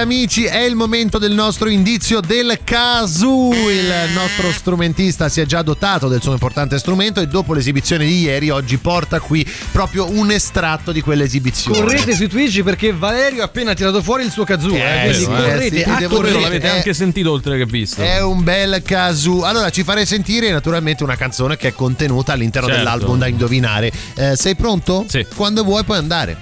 [0.00, 3.52] Amici è il momento del nostro indizio del kazoo.
[3.68, 8.20] Il nostro strumentista si è già dotato del suo importante strumento e dopo l'esibizione di
[8.20, 11.78] ieri, oggi porta qui proprio un estratto di quell'esibizione.
[11.78, 14.74] Correte su Twitch perché Valerio ha appena tirato fuori il suo kazoo.
[14.74, 16.70] Eh, quindi sì, correte eh sì, dire, L'avete Eh.
[16.70, 18.00] anche sentito oltre che visto.
[18.00, 19.42] È un bel kazoo.
[19.42, 22.82] Allora ci farei sentire naturalmente una canzone che è contenuta all'interno Certo.
[22.82, 23.92] dell'album da indovinare.
[24.14, 25.04] Eh, sei pronto?
[25.08, 25.26] Sì.
[25.34, 26.38] Quando vuoi puoi andare.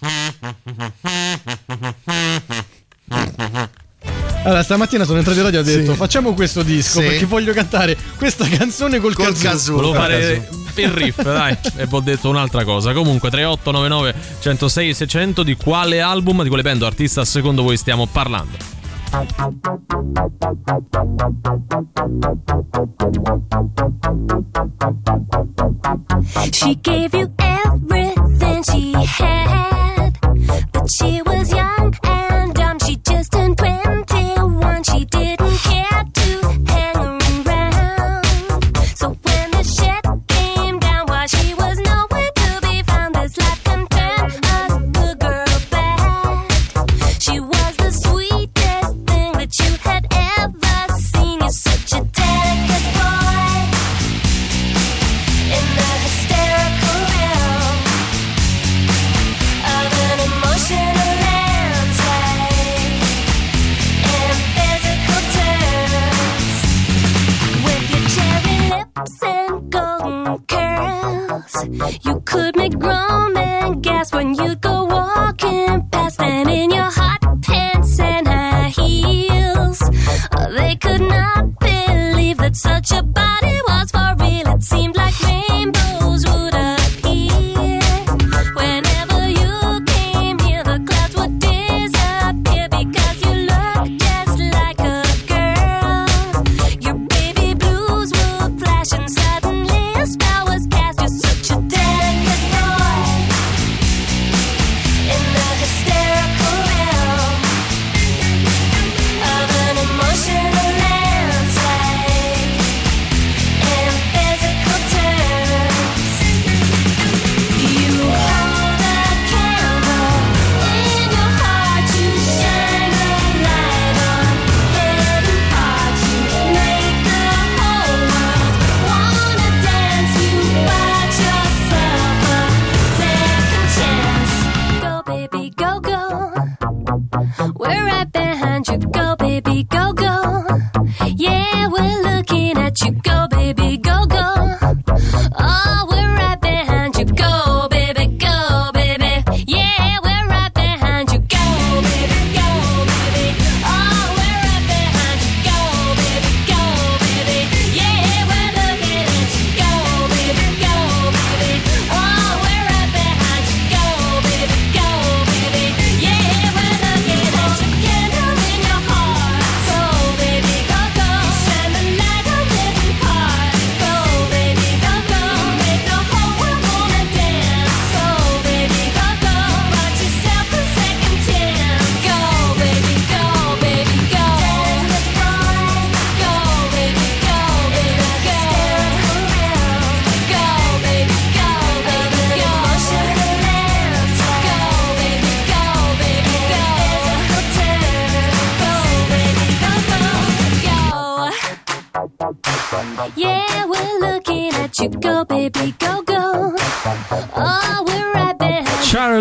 [4.44, 7.06] Allora, stamattina sono entrato in radio e ho detto: Facciamo questo disco Sì.
[7.06, 9.76] perché voglio cantare questa canzone col, Col kazoo.
[9.76, 11.56] Volevo fare il riff, dai.
[11.76, 12.92] E vi ho detto un'altra cosa.
[12.92, 18.06] Comunque, 3899 106 600 di quale album, di quale band o artista secondo voi stiamo
[18.06, 18.56] parlando?
[26.52, 30.18] She gave you everything she had,
[30.72, 32.27] but she was young and.
[32.88, 33.97] She just turned 21.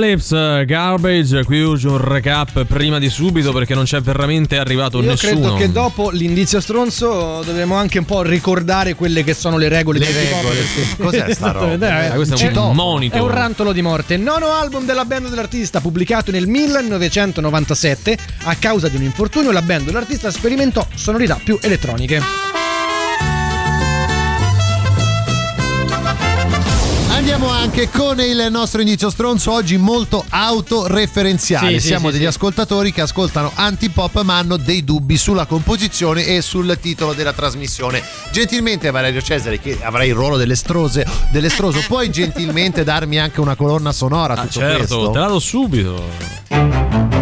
[0.08, 4.58] Charlie Lips, eh, Garbage, qui urge un recap prima di subito perché non c'è veramente
[4.58, 5.32] arrivato Io nessuno.
[5.34, 10.00] credo che dopo l'indizio stronzo dovremo anche un po' ricordare quelle che sono le regole
[10.00, 10.96] Le regole, sì.
[10.98, 11.74] Cos'è sta roba?
[11.74, 13.16] Esattamente, Eh, questo è un È- monito.
[13.18, 14.16] È un rantolo di morte.
[14.18, 18.18] Nono album della band dell'artista, pubblicato nel 1997.
[18.44, 22.47] A causa di un infortunio, la band dell'artista sperimentò sonorità più elettroniche.
[27.30, 31.78] Andiamo anche con il nostro indizio stronzo, oggi molto autoreferenziale.
[31.82, 32.28] Sì, Siamo sì, degli sì.
[32.28, 38.02] ascoltatori che ascoltano antipop ma hanno dei dubbi sulla composizione e sul titolo della trasmissione.
[38.32, 43.92] Gentilmente Valerio Cesare, che avrà il ruolo dell'estrose, dell'estroso, puoi gentilmente darmi anche una colonna
[43.92, 45.12] sonora Ah, tutto certo, questo?
[45.12, 47.17] te la do subito.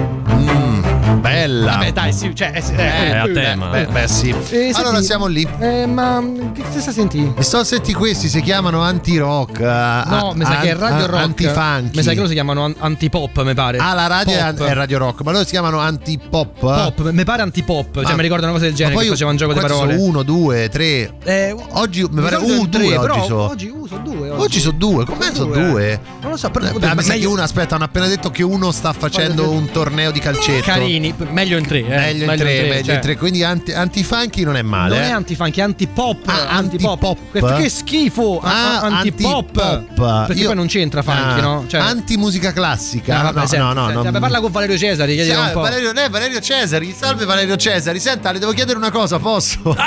[1.30, 1.72] Bella.
[1.72, 2.76] Vabbè, dai, sì, cioè, eh, eh,
[3.12, 3.68] è a eh, tema.
[3.68, 4.30] Beh, beh, sì.
[4.50, 5.48] Eh, allora senti, siamo lì.
[5.60, 6.24] Eh, ma
[6.54, 7.34] che stessa senti?
[7.36, 9.60] E sto senti questi, si chiamano anti-rock.
[9.60, 11.24] No, mi sa che è Radio Rock.
[11.24, 11.98] Anti-funky.
[11.98, 13.78] Mi sa che loro si chiamano an- antipop, mi pare.
[13.78, 14.68] Ah, la radio è, Pop.
[14.68, 16.60] è Radio Rock, ma loro si chiamano anti-pop.
[16.60, 18.02] Pop, mi pare antipop.
[18.02, 18.16] Cioè, Ah.
[18.16, 19.94] mi ricordo una cosa del genere poi faceva un gioco di parole.
[19.94, 21.14] Sono uno, due, tre.
[21.24, 23.42] Eh, Oggi mi pare solito uno, tre, due oggi sono.
[23.50, 24.30] Oggi uso due.
[24.30, 26.00] Oggi, Oggi sono due, come sono due?
[26.22, 28.72] Non lo so, però Eh, mi sa che uno, aspetta, hanno appena detto che uno
[28.72, 30.64] sta facendo un torneo di calcetto.
[30.66, 31.80] Carini, meglio in tre.
[31.80, 31.88] Eh.
[31.88, 32.96] Meglio in tre, meglio cioè.
[32.96, 33.16] in tre.
[33.18, 34.96] Quindi anti, anti-funky non è male.
[34.96, 35.10] Non eh.
[35.10, 36.28] è antifunky, è antipop.
[36.28, 37.04] Ah, antipop.
[37.04, 37.58] antipop?
[37.58, 38.40] Che, schifo!
[38.44, 39.58] Ah, Ah, antipop.
[39.58, 40.26] antipop.
[40.28, 41.64] Perché Io- poi non c'entra funky, Ah, no?
[41.68, 43.20] Cioè, Anti-musica classica.
[43.20, 44.04] Ah, vabbè, no, senti, no, no, senti, no.
[44.04, 45.62] vabbè, parla con Valerio Cesari, Ah, un po'.
[45.62, 48.00] Valerio, eh, Valerio Cesari, salve Valerio Cesari.
[48.00, 49.76] Senta, le devo chiedere una cosa, posso?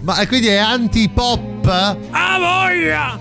[0.00, 1.66] Ma eh, quindi è anti-pop?
[2.10, 3.18] Ah, voglia!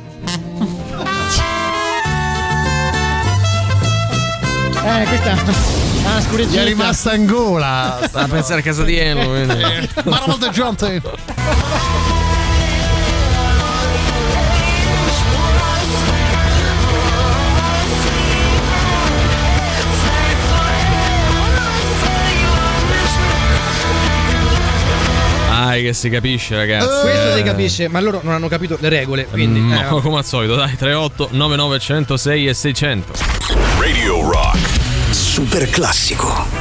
[4.83, 5.85] Eh, questa.
[6.17, 6.61] Gli scureggina.
[6.61, 7.99] è rimasta in gola.
[8.07, 9.27] Sta a pensare a casa di Eno.
[9.29, 9.89] quindi.
[10.05, 11.01] Marvel the Jonte.
[25.49, 27.01] Dai, che si capisce, ragazzi.
[27.01, 27.43] Questo si eh.
[27.43, 29.25] capisce, ma loro non hanno capito le regole.
[29.27, 29.59] Quindi.
[29.59, 33.13] Mm, eh, No, come al solito, dai, 38 99 106 e 600.
[33.79, 34.66] Radio Rock.
[35.37, 36.56] Super classico.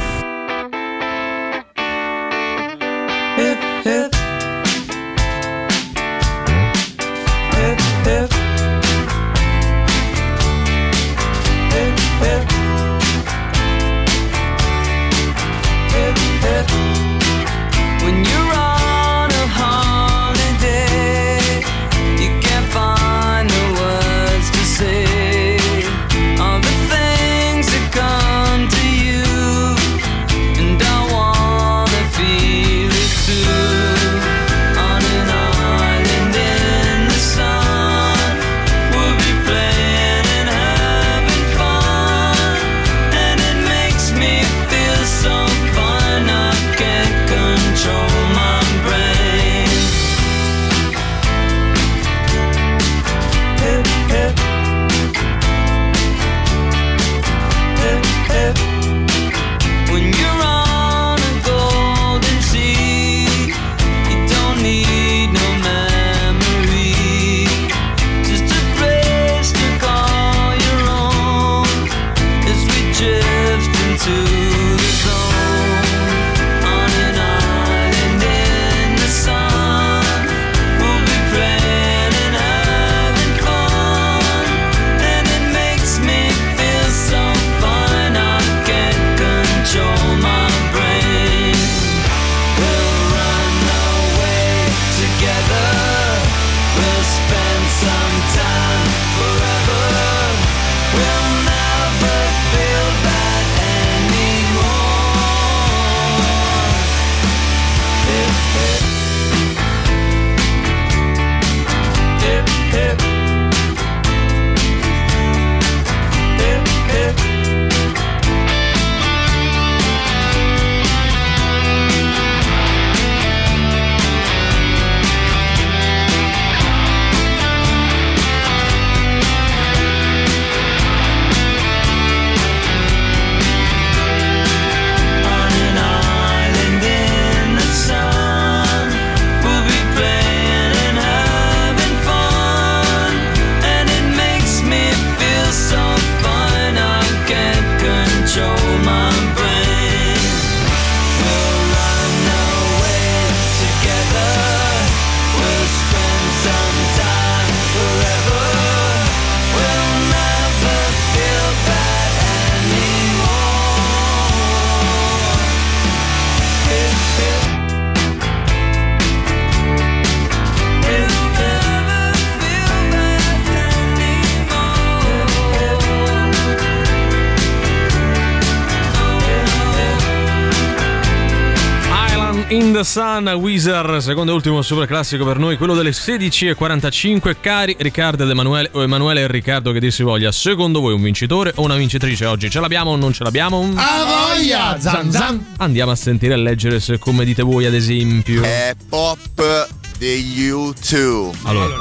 [183.17, 187.37] Sun, Weezer, secondo e ultimo super classico per noi, quello delle 16.45.
[187.41, 191.01] Cari Riccardo ed Emanuele, o Emanuele e Riccardo che dir si voglia, secondo voi un
[191.01, 192.47] vincitore o una vincitrice oggi?
[192.47, 193.73] Ce l'abbiamo o non ce l'abbiamo?
[193.75, 194.79] A voglia!
[194.79, 195.53] Zan zan!
[195.57, 198.43] Andiamo a sentire e leggere se come dite voi ad esempio.
[198.43, 199.67] È pop
[199.97, 201.37] degli U2.
[201.45, 201.75] Allora,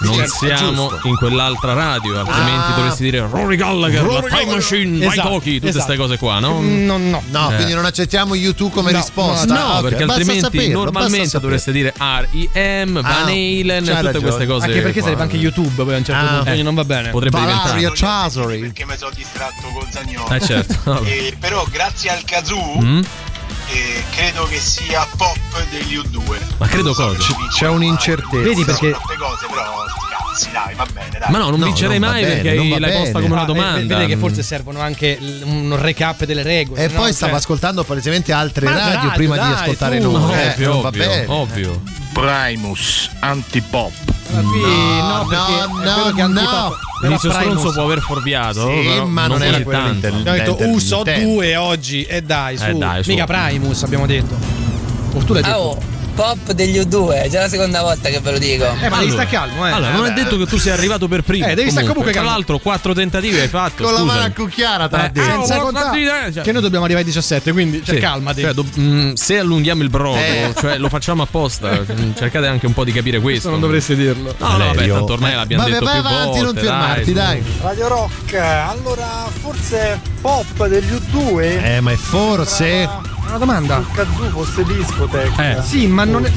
[0.00, 2.74] non Certo, siamo in quell'altra radio, altrimenti Ah.
[2.76, 4.54] dovresti dire Rory Gallagher, Rory la Time Gallagher.
[4.54, 5.84] Machine, Esatto, Vai Toki, tutte esatto.
[5.84, 6.60] queste cose qua, no?
[6.60, 7.22] No, no.
[7.30, 7.54] No, Eh.
[7.56, 9.52] quindi non accettiamo YouTube come No, risposta.
[9.52, 9.82] No, Ah, ok.
[9.82, 14.18] perché Basta altrimenti saperlo, normalmente dovreste dire R.E.M., Van Ah, Halen, c'hai tutte ragione.
[14.20, 14.64] queste cose.
[14.66, 15.02] Anche perché qua.
[15.02, 16.26] sarebbe anche YouTube poi a un certo Ah.
[16.28, 17.10] punto, quindi Eh, non va bene.
[17.10, 17.94] Potrebbe Valerio diventare.
[17.96, 18.58] Chasori.
[18.60, 20.28] Perché mi sono distratto col Zagnolo.
[20.34, 21.02] Eh, certo.
[21.08, 23.00] Eh, però grazie al kazoo Mm?
[23.70, 25.38] Eh, credo che sia pop
[25.70, 26.38] degli U2.
[26.58, 27.18] Ma credo cosa?
[27.56, 28.42] C'è un'incertezza.
[28.42, 31.30] Vedi perché cose, però cazzi, dai, va bene, dai.
[31.30, 33.42] Ma no, non No, vincerei non mai bene, perché non va l'hai posta come una
[33.42, 33.96] Ah, domanda.
[33.98, 36.82] Vede che forse servono anche un recap delle regole.
[36.84, 36.94] E no?
[37.00, 40.10] poi stavo Cioè- ascoltando palesemente altre Ma radio radio, prima di dai, ascoltare su.
[40.10, 40.32] noi.
[40.32, 41.24] eh, ovvio, ovvio, bene.
[41.28, 41.82] ovvio.
[42.12, 43.92] Primus, antipop.
[44.30, 46.76] Ma qui no, No, no, è quello che no, no.
[47.02, 50.06] L'inizio stronzo può aver fuorviato, Sì, però ma non era così quello tanto.
[50.08, 51.34] Abbiamo detto Intendo, U so intendo.
[51.34, 53.10] 2 oggi e dai su, Eh, dai, su.
[53.10, 54.36] mica Primus abbiamo detto
[55.14, 55.78] o tu l'hai detto Oh,
[56.18, 58.64] pop degli U2, è già la seconda volta che ve lo dico.
[58.82, 61.22] eh ma devi stare calmo eh Allora, non è detto che tu sia arrivato per
[61.22, 61.46] primo.
[61.46, 62.34] Eh, devi stare comunque Tra calmo.
[62.36, 63.84] l'altro, quattro tentativi hai fatto.
[63.84, 64.18] Con la scusami.
[64.18, 65.28] mano a cucchiara, te l'ha Eh, detto.
[65.28, 68.00] ah, senza oh, contare quanti- cioè- che noi dobbiamo arrivare ai 17 quindi cioè, Sì.
[68.00, 70.52] calmati Cioè, do- mm, se allunghiamo il brodo, Eh.
[70.58, 73.50] cioè lo facciamo apposta, mm, cercate anche un po' di capire questo.
[73.50, 76.42] non dovresti dirlo No, no, vabbè, tanto ormai l'abbiamo Vabbè, detto vai più avanti, volte.
[76.42, 77.42] non fermarti, dai.
[77.62, 81.62] Radio Rock, allora forse pop degli U2?
[81.62, 82.88] Eh, ma è forse.
[83.28, 85.58] Una domanda Kazoo fosse discoteca.
[85.58, 85.62] Eh.
[85.62, 86.30] sì ma non è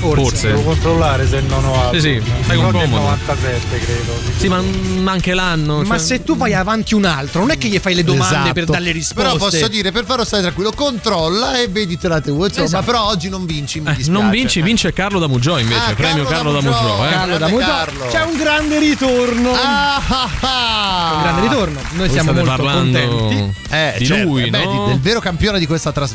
[0.00, 0.46] Forse.
[0.46, 2.00] Devo controllare se non ho altro.
[2.00, 2.96] Sì, sì, fai un comodo.
[3.02, 4.12] 97 credo.
[4.38, 5.82] Sì, ma mm, anche l'anno.
[5.82, 8.34] ma cioè- se tu vai avanti un altro non è che gli fai le domande
[8.34, 8.52] Esatto.
[8.54, 12.44] per darle risposte Però posso dire, per farlo stare tranquillo, controlla e vedite la TV.
[12.44, 12.84] Insomma, Esatto.
[12.86, 16.24] però oggi non vinci, mi Eh, non vinci, vince Carlo da Muggiò invece, Ah, premio
[16.24, 16.62] Carlo da eh.
[16.62, 17.66] Carlo da Grande Muggiò.
[17.66, 18.06] Carlo.
[18.10, 21.12] c'è un grande ritorno Ah, ah, ah.
[21.16, 24.64] un grande ritorno noi Voi siamo molto parlando contenti Eh, di certo, lui, eh, beh,
[24.64, 24.84] no?
[24.86, 26.09] di- del vero campione di questa trasmissione.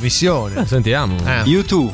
[0.62, 1.16] Eh, sentiamo.
[1.26, 1.44] Eh.
[1.44, 1.92] U2,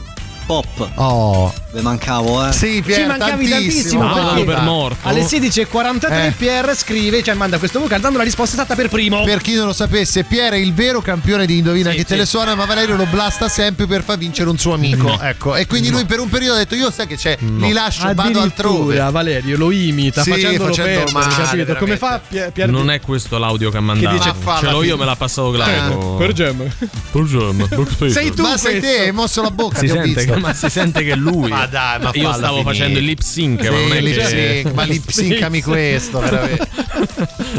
[0.51, 2.51] pop, Oh, ve mancavo, eh.
[2.51, 5.07] sì, Pier, ci mancavi tantissimo perché per morto.
[5.07, 6.31] alle 16.43 Eh.
[6.37, 9.67] Pierre scrive cioè manda questo vocale dando la risposta esatta per primo Per chi non
[9.67, 12.07] lo sapesse, Pier è il vero campione di Indovina Sì, chi sì.
[12.07, 15.17] te le suona, ma Valerio lo blasta sempre per far vincere un suo amico.
[15.21, 18.13] Ecco, e quindi lui per un periodo ha detto: Io sai che c'è, li lascio,
[18.13, 18.97] vado altrove.
[19.11, 23.69] Valerio lo imita Sì, facendolo facendolo male, come fa Pier, Pier Non è questo l'audio
[23.71, 24.15] che ha mandato.
[24.17, 26.15] dice- Ma fa Ce l'ho io, me l'ha passato Glauco.
[26.15, 26.69] per gem
[27.11, 28.09] Per gem.
[28.11, 30.39] Sei tu Ma sei te, hai mosso la bocca, Si ti ho sente, visto.
[30.41, 31.49] Che, ma si sente che è lui.
[31.49, 32.63] Ma dai, ma Io stavo finire.
[32.63, 34.61] facendo il lip sync, ma Sì, non è lip che.
[34.63, 36.67] sync, ma lip syncami questo, veramente.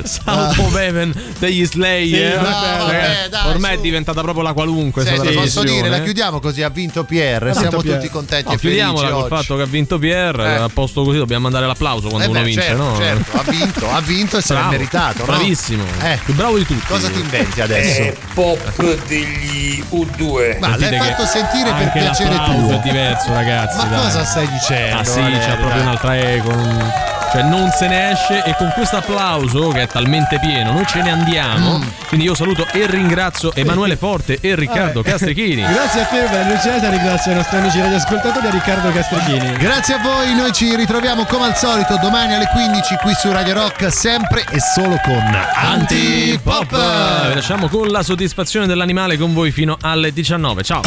[0.05, 2.33] Salvo Beven degli Slayer.
[2.33, 2.43] Sì, no,
[2.85, 3.79] vabbè, dai, Ormai su.
[3.79, 5.05] è diventata proprio la qualunque.
[5.05, 7.99] Senti, questa posso dire, la chiudiamo così, ha vinto Pierre, siamo Pierre.
[8.01, 10.45] tutti contenti No, e chiudiamola col fatto che ha vinto Pierre.
[10.45, 10.55] Eh.
[10.63, 12.97] A posto così dobbiamo mandare l'applauso quando Eh uno beh, vince, certo, no?
[12.97, 15.25] certo, ha vinto, ha vinto e se l'è Bravo, meritato, no?
[15.27, 15.85] Bravissimo.
[16.03, 16.19] Eh.
[16.25, 16.87] Più bravo di tutti.
[16.87, 18.15] Cosa ti inventi adesso?
[18.35, 20.59] pop degli U2.
[20.59, 22.72] Ma l'hai che fatto sentire per piacere tuo.
[22.75, 23.77] È diverso, ragazzi.
[23.79, 24.03] Ma dai.
[24.03, 24.99] cosa stai dicendo?
[24.99, 27.22] Ah sì, Valerio, c'è proprio un'altra eco.
[27.33, 31.01] Cioè non se ne esce e con questo applauso che è talmente pieno noi ce
[31.01, 31.79] ne andiamo.
[31.79, 31.83] Mm.
[32.09, 35.03] Quindi io saluto e ringrazio Emanuele Forte e Riccardo Eh.
[35.03, 35.63] Castrichini.
[35.73, 39.95] grazie a te Valerio Cesare ringrazio i nostri amici radioascoltatori e a Riccardo Castrichini Grazie
[39.95, 43.91] a voi, noi ci ritroviamo come al solito domani alle 15 qui su Radio Rock,
[43.91, 45.15] sempre e solo con
[45.55, 46.73] Antipop!
[46.73, 47.29] Antipop.
[47.29, 50.63] Vi lasciamo con la soddisfazione dell'animale con voi fino alle 19.
[50.63, 50.83] Ciao!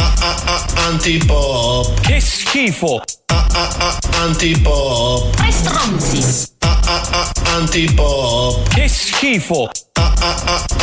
[0.88, 2.00] Antipop.
[2.02, 3.02] Che schifo!
[4.22, 5.36] Antipop.
[5.36, 6.35] Tre stronzi.
[7.56, 8.68] Antipop.
[8.70, 9.70] Che schifo!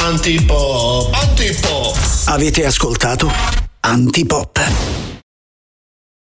[0.05, 1.15] Antipop.
[1.15, 1.97] Antipop.
[2.27, 3.31] Avete ascoltato
[3.81, 5.22] Antipop.